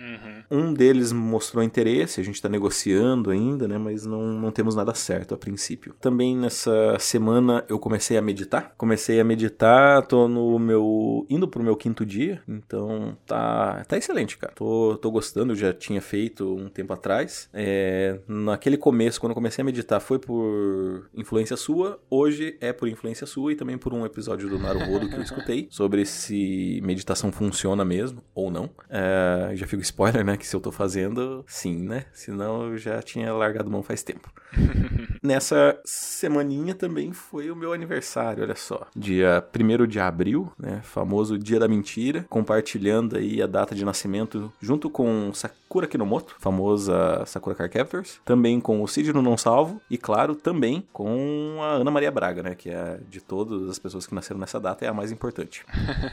Uhum. 0.50 0.58
Um 0.68 0.74
deles 0.74 1.12
mostrou 1.12 1.64
interesse, 1.64 2.20
a 2.20 2.24
gente 2.24 2.34
está 2.34 2.48
negociando 2.48 3.30
ainda, 3.30 3.66
né? 3.66 3.78
Mas 3.78 4.04
não, 4.04 4.22
não 4.32 4.50
temos 4.50 4.74
nada 4.74 4.94
certo 4.94 5.34
a 5.34 5.38
princípio. 5.38 5.94
Também 6.00 6.36
nessa 6.36 6.98
semana 6.98 7.64
eu 7.68 7.78
comecei 7.78 8.16
a 8.16 8.22
meditar. 8.22 8.74
Comecei 8.76 9.18
a 9.20 9.24
meditar, 9.24 10.06
tô 10.06 10.28
no 10.28 10.58
meu. 10.58 11.26
indo 11.30 11.48
pro 11.48 11.62
meu 11.62 11.76
quinto 11.76 12.04
dia, 12.04 12.42
então 12.46 13.16
tá, 13.26 13.82
tá 13.88 13.96
excelente, 13.96 14.36
cara. 14.36 14.52
Tô, 14.54 14.98
tô 15.00 15.10
gostando, 15.10 15.52
eu 15.52 15.56
já 15.56 15.72
tinha 15.72 16.00
feito 16.00 16.54
um 16.54 16.68
tempo 16.68 16.92
atrás. 16.92 17.48
É, 17.52 18.19
naquele 18.26 18.76
começo, 18.76 19.20
quando 19.20 19.30
eu 19.30 19.34
comecei 19.34 19.62
a 19.62 19.64
meditar, 19.64 20.00
foi 20.00 20.18
por 20.18 21.08
influência 21.14 21.56
sua. 21.56 22.00
Hoje 22.08 22.56
é 22.60 22.72
por 22.72 22.88
influência 22.88 23.26
sua 23.26 23.52
e 23.52 23.56
também 23.56 23.78
por 23.78 23.92
um 23.92 24.04
episódio 24.04 24.48
do 24.48 24.58
Naruhodo 24.58 25.08
que 25.08 25.16
eu 25.16 25.22
escutei 25.22 25.68
sobre 25.70 26.04
se 26.04 26.80
meditação 26.82 27.32
funciona 27.32 27.84
mesmo 27.84 28.22
ou 28.34 28.50
não. 28.50 28.70
É, 28.88 29.52
já 29.54 29.66
fico 29.66 29.82
spoiler, 29.82 30.24
né? 30.24 30.36
Que 30.36 30.46
se 30.46 30.54
eu 30.54 30.60
tô 30.60 30.72
fazendo, 30.72 31.44
sim, 31.46 31.82
né? 31.82 32.06
Senão 32.12 32.70
eu 32.70 32.78
já 32.78 33.00
tinha 33.02 33.32
largado 33.32 33.70
mão 33.70 33.82
faz 33.82 34.02
tempo. 34.02 34.30
Nessa 35.22 35.78
semaninha 35.84 36.74
também 36.74 37.12
foi 37.12 37.50
o 37.50 37.56
meu 37.56 37.72
aniversário, 37.72 38.42
olha 38.42 38.56
só. 38.56 38.86
Dia 38.96 39.44
1 39.54 39.86
de 39.86 40.00
abril, 40.00 40.50
né? 40.58 40.80
Famoso 40.82 41.38
Dia 41.38 41.58
da 41.58 41.68
Mentira. 41.68 42.24
Compartilhando 42.28 43.16
aí 43.16 43.42
a 43.42 43.46
data 43.46 43.74
de 43.74 43.84
nascimento 43.84 44.52
junto 44.60 44.88
com 44.88 45.30
Sakura 45.70 45.86
Kinomoto, 45.86 46.34
famosa 46.40 47.24
Sakura 47.26 47.54
Car 47.54 47.70
Captors 47.70 48.20
também 48.24 48.60
com 48.60 48.82
o 48.82 48.88
Cid 48.88 49.12
no 49.12 49.22
Não 49.22 49.36
Salvo 49.36 49.80
e, 49.88 49.96
claro, 49.96 50.34
também 50.34 50.84
com 50.92 51.58
a 51.60 51.74
Ana 51.74 51.92
Maria 51.92 52.10
Braga, 52.10 52.42
né? 52.42 52.56
Que 52.56 52.70
é 52.70 52.98
de 53.08 53.20
todas 53.20 53.70
as 53.70 53.78
pessoas 53.78 54.04
que 54.04 54.12
nasceram 54.12 54.40
nessa 54.40 54.58
data 54.58 54.84
é 54.84 54.88
a 54.88 54.92
mais 54.92 55.12
importante. 55.12 55.64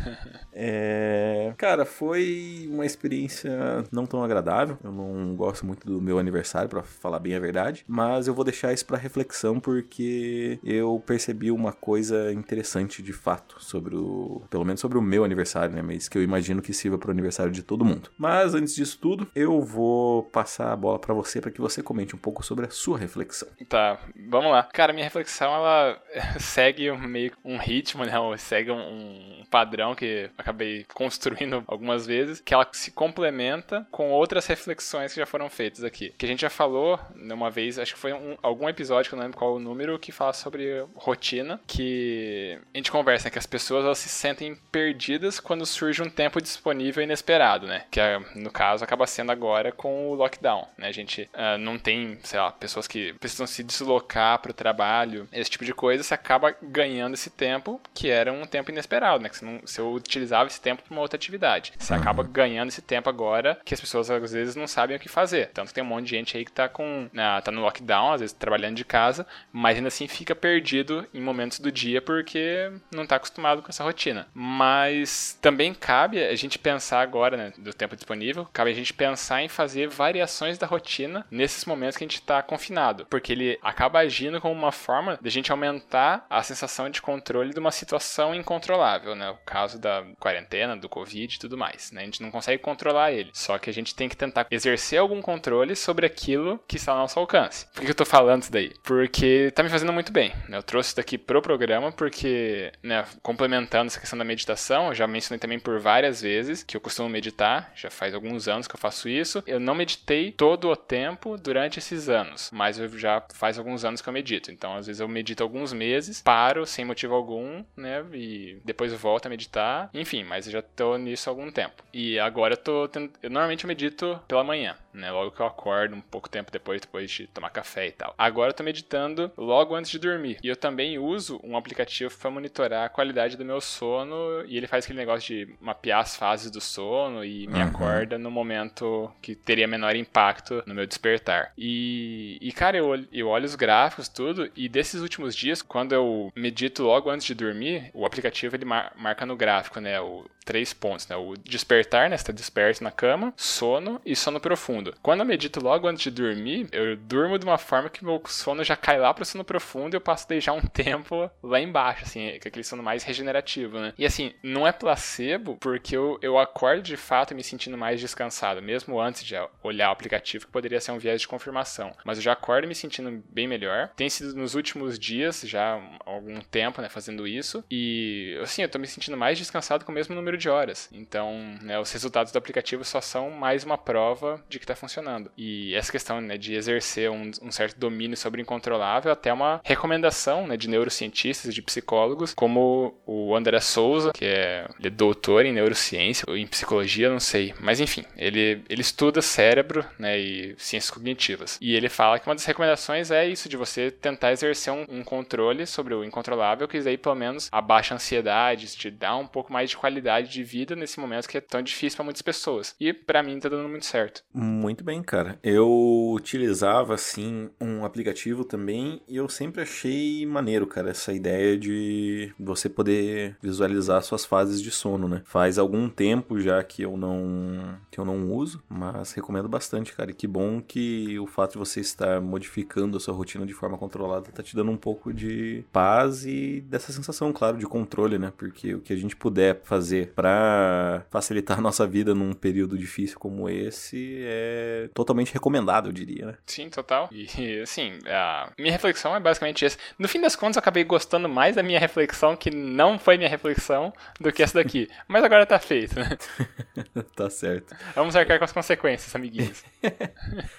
é... 0.54 1.56
Cara, 1.58 1.86
foi 1.86 2.70
uma 2.72 2.86
experiência 2.86 3.84
não 3.92 4.06
tão 4.06 4.24
agradável. 4.24 4.78
Eu 4.84 4.92
não 4.92 5.36
gosto 5.36 5.66
muito 5.66 5.88
do 5.88 6.00
meu 6.00 6.20
aniversário, 6.20 6.70
para 6.70 6.84
falar 6.84 7.18
bem 7.18 7.34
a 7.34 7.40
verdade, 7.40 7.84
mas 7.88 8.28
eu 8.28 8.36
vou 8.36 8.44
deixar 8.46 8.72
isso 8.74 8.86
para 8.86 8.96
reflexão 8.96 9.60
porque 9.60 10.60
eu 10.64 11.02
percebi 11.04 11.50
uma 11.50 11.74
coisa 11.74 12.32
interessante 12.32 13.02
de 13.02 13.12
fato 13.12 13.56
sobre 13.58 13.96
o, 13.96 14.44
pelo 14.52 14.64
menos 14.64 14.82
sobre 14.82 15.00
o 15.00 15.02
meu 15.02 15.24
aniversário, 15.24 15.74
né? 15.74 15.82
Mas 15.82 16.08
que 16.08 16.16
eu 16.16 16.22
imagino 16.22 16.62
que 16.62 16.74
sirva 16.74 17.00
para 17.00 17.08
o 17.08 17.12
aniversário 17.12 17.52
de 17.52 17.64
todo 17.64 17.84
mundo. 17.84 18.12
Mas 18.20 18.54
antes 18.54 18.76
disso 18.76 19.00
tudo, 19.02 19.28
eu 19.34 19.47
vou 19.62 20.24
passar 20.24 20.72
a 20.72 20.76
bola 20.76 21.00
para 21.00 21.14
você 21.14 21.40
para 21.40 21.52
que 21.52 21.62
você 21.62 21.82
comente 21.84 22.16
um 22.16 22.20
pouco 22.20 22.44
sobre 22.44 22.66
a 22.66 22.70
sua 22.70 22.98
reflexão. 22.98 23.48
Tá, 23.70 24.00
vamos 24.30 24.52
lá. 24.52 24.64
Cara, 24.64 24.94
minha 24.94 25.06
reflexão 25.06 25.54
ela 25.54 26.02
segue 26.40 26.92
meio 26.92 27.32
um 27.44 27.58
ritmo, 27.58 28.04
né? 28.04 28.14
Segue 28.38 28.72
um 28.72 29.44
padrão 29.50 29.96
que 29.96 30.30
acabei 30.38 30.86
construindo 30.94 31.64
algumas 31.68 32.06
vezes, 32.06 32.42
que 32.42 32.54
ela 32.54 32.68
se 32.72 32.92
complementa 32.92 33.88
com 33.92 34.12
outras 34.12 34.46
reflexões 34.48 35.14
que 35.14 35.20
já 35.20 35.26
foram 35.26 35.50
feitas 35.50 35.84
aqui. 35.84 36.14
Que 36.18 36.26
a 36.26 36.30
gente 36.30 36.42
já 36.42 36.50
falou 36.50 37.00
né, 37.16 37.34
uma 37.34 37.50
vez, 37.50 37.80
acho 37.80 37.94
que 37.94 38.00
foi 38.00 38.14
um, 38.14 38.38
algum 38.42 38.68
episódio 38.68 38.88
episódio, 38.88 39.10
que 39.10 39.16
eu 39.16 39.18
não 39.18 39.24
lembro 39.24 39.38
qual 39.38 39.56
o 39.56 39.60
número, 39.60 40.00
que 40.00 40.12
fala 40.12 40.34
sobre 40.34 40.86
rotina, 40.96 41.60
que 41.68 42.60
a 42.74 42.78
gente 42.78 42.92
conversa, 42.92 43.26
né, 43.26 43.32
que 43.32 43.40
as 43.40 43.46
pessoas 43.46 43.84
elas 43.84 43.98
se 43.98 44.10
sentem 44.10 44.56
perdidas 44.72 45.40
quando 45.40 45.66
surge 45.66 46.02
um 46.02 46.10
tempo 46.10 46.42
disponível 46.42 47.04
inesperado, 47.04 47.68
né? 47.68 47.86
Que 47.92 48.00
é, 48.00 48.20
no 48.36 48.52
caso 48.52 48.84
acaba 48.84 49.06
sendo 49.06 49.32
agora 49.38 49.72
com 49.72 50.10
o 50.10 50.16
lockdown, 50.16 50.68
né? 50.78 50.88
A 50.88 50.92
gente 50.92 51.30
uh, 51.34 51.58
não 51.58 51.78
tem, 51.78 52.18
sei 52.24 52.40
lá, 52.40 52.52
pessoas 52.52 52.88
que 52.88 53.14
precisam 53.14 53.48
se 53.48 53.64
deslocar 53.64 54.40
para 54.40 54.52
o 54.52 54.54
trabalho, 54.54 55.28
esse 55.32 55.50
tipo 55.50 55.64
de 55.64 55.74
coisa, 55.74 56.04
você 56.04 56.14
acaba 56.14 56.56
ganhando 56.62 57.14
esse 57.14 57.30
tempo 57.30 57.80
que 57.94 58.10
era 58.10 58.34
um 58.34 58.46
tempo 58.46 58.72
inesperado, 58.72 59.24
né? 59.24 59.30
Que 59.30 59.38
você, 59.38 59.46
não, 59.46 59.60
você 59.60 59.82
utilizava 59.82 60.48
esse 60.48 60.60
tempo 60.60 60.84
para 60.84 60.92
uma 60.92 61.02
outra 61.02 61.16
atividade. 61.16 61.74
Você 61.78 61.94
uhum. 61.94 62.00
acaba 62.00 62.24
ganhando 62.24 62.70
esse 62.70 62.82
tempo 62.82 63.10
agora 63.10 63.60
que 63.64 63.74
as 63.74 63.80
pessoas 63.80 64.10
às 64.10 64.32
vezes 64.32 64.56
não 64.56 64.68
sabem 64.68 64.98
o 64.98 65.00
que 65.00 65.10
fazer. 65.10 65.52
Tanto 65.54 65.68
que 65.70 65.74
tem 65.74 65.84
um 65.84 65.88
monte 65.88 66.06
de 66.06 66.12
gente 66.12 66.38
aí 66.38 66.44
que 66.44 66.52
tá 66.52 66.68
com, 66.68 67.10
né, 67.14 67.40
tá 67.42 67.52
no 67.52 67.62
lockdown, 67.62 68.14
às 68.14 68.22
vezes 68.22 68.34
trabalhando 68.34 68.76
de 68.76 68.86
casa, 68.86 69.26
mas 69.52 69.78
ainda 69.78 69.88
assim 69.90 70.08
fica 70.08 70.36
perdido 70.36 71.08
em 71.14 71.22
momentos 71.22 71.60
do 71.60 71.72
dia 71.72 72.02
porque 72.02 72.72
não 72.92 73.06
tá 73.06 73.18
acostumado 73.18 73.62
com 73.62 73.70
essa 73.70 73.84
rotina. 73.84 74.28
Mas 74.34 75.38
também 75.42 75.74
cabe 75.74 76.24
a 76.24 76.36
gente 76.36 76.58
pensar 76.58 77.02
agora, 77.02 77.38
né, 77.38 77.54
do 77.58 77.74
tempo 77.74 77.96
disponível, 77.96 78.48
cabe 78.52 78.72
a 78.72 78.74
gente 78.74 78.94
pensar 78.94 79.27
em 79.42 79.48
fazer 79.50 79.88
variações 79.88 80.58
da 80.58 80.68
rotina 80.68 81.26
nesses 81.30 81.66
momentos 81.66 81.98
que 81.98 82.04
a 82.04 82.08
gente 82.08 82.22
tá 82.22 82.42
confinado, 82.42 83.06
porque 83.10 83.32
ele 83.32 83.60
acaba 83.62 84.00
agindo 84.00 84.42
como 84.42 84.54
uma 84.54 84.72
forma 84.72 85.18
de 85.22 85.28
a 85.28 85.32
gente 85.32 85.52
aumentar 85.52 86.26
a 86.30 86.42
sensação 86.44 86.90
de 86.90 87.02
controle 87.02 87.54
de 87.54 87.60
uma 87.60 87.72
situação 87.72 88.34
incontrolável, 88.34 89.16
né? 89.16 89.30
O 89.30 89.38
caso 89.46 89.80
da 89.80 90.06
quarentena, 90.20 90.76
do 90.76 90.90
Covid 90.90 91.36
e 91.36 91.40
tudo 91.40 91.58
mais, 91.58 91.92
né? 91.92 92.02
A 92.02 92.06
gente 92.06 92.22
não 92.22 92.32
consegue 92.32 92.62
controlar 92.62 93.12
ele, 93.12 93.32
só 93.34 93.58
que 93.58 93.70
a 93.70 93.74
gente 93.74 93.96
tem 93.96 94.10
que 94.10 94.18
tentar 94.18 94.48
exercer 94.50 95.00
algum 95.00 95.22
controle 95.22 95.76
sobre 95.76 96.06
aquilo 96.06 96.60
que 96.68 96.78
está 96.78 96.92
ao 96.92 97.00
nosso 97.00 97.20
alcance. 97.20 97.68
Por 97.74 97.84
que 97.84 97.92
eu 97.92 97.96
tô 97.96 98.06
falando 98.06 98.44
isso 98.44 98.52
daí? 98.52 98.74
Porque 98.84 99.52
tá 99.52 99.64
me 99.64 99.70
fazendo 99.70 99.94
muito 99.94 100.12
bem, 100.12 100.34
né? 100.48 100.58
Eu 100.58 100.64
trouxe 100.64 100.90
isso 100.90 100.98
daqui 100.98 101.18
pro 101.18 101.42
programa 101.42 101.92
porque, 101.92 102.72
né, 102.82 103.06
complementando 103.22 103.88
essa 103.88 104.00
questão 104.00 104.18
da 104.18 104.26
meditação, 104.26 104.88
eu 104.88 104.96
já 104.96 105.08
mencionei 105.08 105.40
também 105.40 105.60
por 105.60 105.80
várias 105.80 106.22
vezes 106.22 106.64
que 106.64 106.76
eu 106.76 106.82
costumo 106.82 107.10
meditar, 107.10 107.72
já 107.76 107.90
faz 107.90 108.14
alguns 108.14 108.48
anos 108.48 108.68
que 108.68 108.76
eu 108.76 108.80
faço 108.80 109.10
isso. 109.10 109.17
Eu 109.46 109.60
não 109.60 109.76
meditei 109.76 110.32
todo 110.32 110.70
o 110.70 110.76
tempo 110.76 111.38
durante 111.38 111.80
esses 111.80 112.10
anos, 112.10 112.50
mas 112.54 112.80
eu 112.80 112.88
já 112.98 113.24
faz 113.34 113.58
alguns 113.58 113.84
anos 113.86 114.02
que 114.02 114.10
eu 114.10 114.14
medito. 114.14 114.52
Então, 114.52 114.76
às 114.76 114.88
vezes 114.88 115.00
eu 115.00 115.08
medito 115.08 115.44
alguns 115.44 115.74
meses, 115.74 116.22
paro 116.22 116.66
sem 116.66 116.86
motivo 116.86 117.14
algum, 117.14 117.64
né, 117.76 118.04
e 118.14 118.60
depois 118.64 118.94
volto 118.94 119.26
a 119.26 119.30
meditar. 119.30 119.90
Enfim, 119.94 120.24
mas 120.24 120.46
eu 120.46 120.54
já 120.54 120.62
tô 120.62 120.98
nisso 120.98 121.30
há 121.30 121.32
algum 121.32 121.52
tempo. 121.52 121.84
E 121.94 122.20
agora 122.20 122.54
eu 122.54 122.58
tô 122.58 122.90
eu 123.22 123.30
normalmente 123.30 123.68
medito 123.68 124.20
pela 124.28 124.44
manhã 124.44 124.76
né? 125.00 125.12
Logo 125.12 125.32
que 125.32 125.40
eu 125.40 125.46
acordo, 125.46 125.96
um 125.96 126.02
pouco 126.02 126.30
tempo 126.30 126.52
depois, 126.52 126.82
depois 126.82 127.10
de 127.10 127.28
tomar 127.28 127.50
café 127.50 127.88
e 127.88 127.92
tal. 127.92 128.14
Agora 128.18 128.50
eu 128.52 128.54
tô 128.54 128.64
meditando 128.64 129.32
logo 129.38 129.76
antes 129.76 129.92
de 129.92 130.00
dormir. 130.00 130.38
E 130.44 130.48
eu 130.48 130.56
também 130.56 130.98
uso 130.98 131.40
um 131.44 131.58
aplicativo 131.58 132.16
para 132.18 132.32
monitorar 132.32 132.86
a 132.86 132.90
qualidade 132.90 133.38
do 133.38 133.46
meu 133.46 133.62
sono. 133.62 134.44
E 134.48 134.58
ele 134.58 134.68
faz 134.68 134.86
aquele 134.86 135.00
negócio 135.00 135.28
de 135.28 135.56
mapear 135.60 136.02
as 136.02 136.16
fases 136.16 136.52
do 136.52 136.62
sono 136.62 137.24
e 137.24 137.48
me 137.48 137.56
uhum. 137.56 137.64
acorda 137.64 138.18
no 138.18 138.32
momento 138.32 139.12
que 139.22 139.36
teria 139.36 139.68
menor 139.68 139.96
impacto 139.96 140.64
no 140.66 140.74
meu 140.74 140.86
despertar. 140.86 141.52
E, 141.58 142.38
e 142.42 142.52
cara, 142.52 142.78
eu, 142.78 143.06
eu 143.12 143.28
olho 143.28 143.46
os 143.46 143.56
gráficos, 143.56 144.08
tudo, 144.08 144.50
e 144.56 144.68
desses 144.68 145.02
últimos 145.02 145.36
dias, 145.36 145.62
quando 145.62 145.94
eu 145.94 146.32
medito 146.36 146.84
logo 146.84 147.10
antes 147.10 147.26
de 147.26 147.34
dormir, 147.34 147.92
o 147.94 148.06
aplicativo 148.06 148.56
ele 148.56 148.66
mar, 148.66 148.94
marca 148.96 149.26
no 149.26 149.36
gráfico, 149.36 149.80
né? 149.80 150.00
O, 150.00 150.26
três 150.48 150.74
pontos, 150.74 151.08
né? 151.08 151.16
O 151.16 151.34
despertar, 151.36 152.10
né? 152.10 152.18
Você 152.18 152.24
tá 152.24 152.32
desperto 152.32 152.84
na 152.84 152.90
cama, 152.90 153.34
sono 153.36 154.02
e 154.06 154.16
sono 154.16 154.40
profundo. 154.40 154.87
Quando 155.02 155.22
eu 155.22 155.26
medito 155.26 155.64
logo 155.64 155.88
antes 155.88 156.04
de 156.04 156.12
dormir, 156.12 156.68
eu 156.72 156.96
durmo 156.96 157.38
de 157.38 157.46
uma 157.46 157.58
forma 157.58 157.90
que 157.90 158.04
meu 158.04 158.22
sono 158.28 158.64
já 158.64 158.76
cai 158.76 159.00
lá 159.00 159.14
pro 159.14 159.26
sono 159.26 159.44
profundo 159.44 159.94
e 159.94 159.98
eu 159.98 160.02
passo 160.02 160.28
deixar 160.28 160.54
um 160.54 160.62
tempo 160.68 161.30
lá 161.42 161.60
embaixo, 161.60 162.04
assim, 162.04 162.30
aquele 162.30 162.64
sono 162.64 162.84
mais 162.84 163.04
regenerativo, 163.04 163.80
né? 163.80 163.94
E 163.98 164.06
assim, 164.06 164.34
não 164.44 164.68
é 164.68 164.72
placebo, 164.72 165.58
porque 165.60 165.96
eu, 165.96 166.18
eu 166.22 166.38
acordo 166.38 166.82
de 166.82 166.98
fato 166.98 167.36
me 167.36 167.44
sentindo 167.44 167.78
mais 167.78 168.00
descansado, 168.00 168.62
mesmo 168.62 169.00
antes 169.00 169.24
de 169.24 169.36
olhar 169.64 169.90
o 169.90 169.94
aplicativo, 169.94 170.46
que 170.46 170.52
poderia 170.52 170.80
ser 170.80 170.92
um 170.92 171.00
viés 171.00 171.22
de 171.22 171.28
confirmação. 171.28 171.92
Mas 172.04 172.18
eu 172.18 172.24
já 172.24 172.34
acordo 172.34 172.68
me 172.68 172.76
sentindo 172.76 173.24
bem 173.30 173.48
melhor. 173.48 173.90
Tem 173.96 174.10
sido 174.10 174.36
nos 174.36 174.56
últimos 174.56 174.98
dias, 174.98 175.42
já 175.46 175.76
há 175.76 175.82
algum 176.06 176.40
tempo, 176.42 176.82
né, 176.82 176.90
fazendo 176.90 177.28
isso. 177.28 177.64
E, 177.70 178.38
assim, 178.42 178.62
eu 178.62 178.70
tô 178.70 178.80
me 178.80 178.88
sentindo 178.88 179.18
mais 179.18 179.38
descansado 179.38 179.86
com 179.86 179.92
o 179.92 179.96
mesmo 179.96 180.16
número 180.16 180.38
de 180.38 180.50
horas. 180.50 180.90
Então, 180.92 181.58
né, 181.62 181.80
os 181.80 181.92
resultados 181.92 182.32
do 182.32 182.38
aplicativo 182.38 182.84
só 182.84 183.02
são 183.02 183.30
mais 183.32 183.64
uma 183.64 183.78
prova 183.78 184.44
de 184.50 184.60
que 184.60 184.66
está 184.66 184.76
funcionando. 184.78 185.32
E 185.38 185.74
essa 185.76 185.92
questão 185.92 186.22
né, 186.22 186.38
de 186.38 186.56
exercer 186.56 187.10
um, 187.10 187.32
um, 187.42 187.52
certo 187.52 187.78
domínio 187.78 188.18
sobre 188.18 188.42
o 188.42 188.44
incontrolável, 188.44 189.12
até 189.12 189.32
uma 189.32 189.62
recomendação 189.64 190.48
né, 190.48 190.58
de 190.58 190.70
neurocientistas, 190.70 191.54
de 191.54 191.62
psicólogos, 191.62 192.34
como 192.34 192.96
o 193.06 193.36
André 193.36 193.60
Souza, 193.60 194.12
que 194.14 194.26
é, 194.26 194.68
é 194.84 194.90
doutor 194.90 195.46
em 195.46 195.54
neurociência 195.54 196.26
ou 196.28 196.38
em 196.38 196.48
psicologia, 196.48 197.10
não 197.10 197.20
sei. 197.20 197.54
Mas 197.60 197.80
enfim, 197.80 198.04
ele, 198.16 198.64
ele 198.70 198.82
estuda 198.82 199.22
cérebro 199.22 199.86
né, 200.00 200.20
e 200.20 200.56
ciências 200.58 200.92
cognitivas. 200.92 201.58
E 201.62 201.76
ele 201.76 201.90
fala 201.90 202.20
que 202.20 202.28
uma 202.28 202.36
das 202.36 202.46
recomendações 202.46 203.12
é 203.12 203.28
isso, 203.28 203.50
de 203.50 203.58
você 203.58 203.92
tentar 203.92 204.32
exercer 204.32 204.72
um, 204.72 204.86
um 204.90 205.04
controle 205.04 205.66
sobre 205.66 205.94
o 205.94 206.04
incontrolável, 206.04 206.68
que 206.68 206.78
aí 206.78 206.98
pelo 206.98 207.16
menos 207.16 207.50
abaixa 207.52 207.94
a 207.94 207.96
ansiedade, 207.96 208.68
te 208.76 208.90
dá 208.92 209.16
um 209.16 209.28
pouco 209.28 209.52
mais 209.52 209.70
de 209.70 209.78
qualidade 209.78 210.30
de 210.30 210.44
vida 210.44 210.76
nesse 210.76 211.00
momento 211.00 211.28
que 211.28 211.38
é 211.38 211.42
tão 211.42 211.62
difícil 211.62 211.98
para 211.98 212.06
muitas 212.06 212.22
pessoas. 212.22 212.76
E 212.80 212.94
para 212.94 213.24
mim 213.24 213.40
tá 213.40 213.50
dando 213.50 213.68
muito 213.70 213.86
certo. 213.86 214.24
Muito 214.58 214.84
bem, 214.84 215.04
cara. 215.04 215.38
Eu 215.44 216.12
utilizava 216.12 216.96
assim 216.96 217.48
um 217.62 217.86
aplicativo 217.86 218.44
também 218.44 219.00
e 219.08 219.16
eu 219.16 219.30
sempre 219.30 219.62
achei 219.62 220.26
maneiro, 220.26 220.66
cara, 220.66 220.90
essa 220.90 221.14
ideia 221.14 221.56
de 221.56 222.34
você 222.40 222.68
poder 222.68 223.38
visualizar 223.40 224.02
suas 224.02 224.26
fases 224.26 224.60
de 224.60 224.72
sono, 224.72 225.08
né? 225.08 225.22
Faz 225.26 225.60
algum 225.60 225.88
tempo 225.88 226.40
já 226.40 226.64
que 226.64 226.82
eu 226.82 226.98
não 226.98 227.78
que 227.92 228.00
eu 228.00 228.06
não 228.06 228.32
uso, 228.32 228.64
mas 228.68 229.12
recomendo 229.12 229.48
bastante, 229.48 229.94
cara. 229.94 230.10
E 230.10 230.14
que 230.16 230.26
bom 230.26 230.60
que 230.60 231.20
o 231.20 231.28
fato 231.28 231.52
de 231.52 231.60
você 231.60 231.80
estar 231.80 232.20
modificando 232.20 232.98
a 232.98 233.00
sua 233.00 233.14
rotina 233.14 233.46
de 233.46 233.54
forma 233.54 233.78
controlada 233.78 234.32
tá 234.32 234.42
te 234.42 234.56
dando 234.56 234.72
um 234.72 234.78
pouco 234.78 235.14
de 235.14 235.64
paz 235.72 236.26
e 236.26 236.62
dessa 236.62 236.92
sensação, 236.92 237.32
claro, 237.32 237.60
de 237.60 237.68
controle, 237.68 238.18
né? 238.18 238.34
Porque 238.36 238.74
o 238.74 238.82
que 238.82 238.92
a 238.92 238.98
gente 238.98 239.16
puder 239.16 239.62
fazer 239.64 240.14
para 240.16 241.06
facilitar 241.12 241.60
a 241.60 241.62
nossa 241.62 241.86
vida 241.86 242.16
num 242.16 242.34
período 242.34 242.76
difícil 242.76 243.20
como 243.20 243.48
esse 243.48 244.18
é 244.24 244.47
totalmente 244.94 245.34
recomendado, 245.34 245.90
eu 245.90 245.94
diria, 245.94 246.28
né? 246.28 246.34
Sim, 246.46 246.70
total. 246.70 247.10
E 247.12 247.28
assim, 247.62 248.00
a 248.08 248.52
minha 248.58 248.72
reflexão 248.72 249.16
é 249.16 249.20
basicamente 249.20 249.66
essa. 249.66 249.78
No 249.98 250.08
fim 250.08 250.22
das 250.22 250.36
contas, 250.36 250.58
eu 250.58 250.60
acabei 250.60 250.84
gostando 250.84 251.28
mais 251.28 251.56
da 251.56 251.64
minha 251.64 251.80
reflexão, 251.80 252.36
que 252.36 252.52
não 252.52 253.00
foi 253.00 253.18
minha 253.18 253.30
reflexão, 253.30 253.94
do 254.20 254.32
que 254.32 254.44
essa 254.44 254.62
daqui. 254.62 254.88
Mas 255.08 255.24
agora 255.24 255.46
tá 255.46 255.60
feito, 255.60 256.00
né? 256.00 256.18
tá 257.16 257.30
certo. 257.30 257.76
Vamos 257.96 258.16
arcar 258.16 258.38
com 258.38 258.46
as 258.46 258.52
consequências, 258.52 259.16
amiguinhos. 259.16 259.64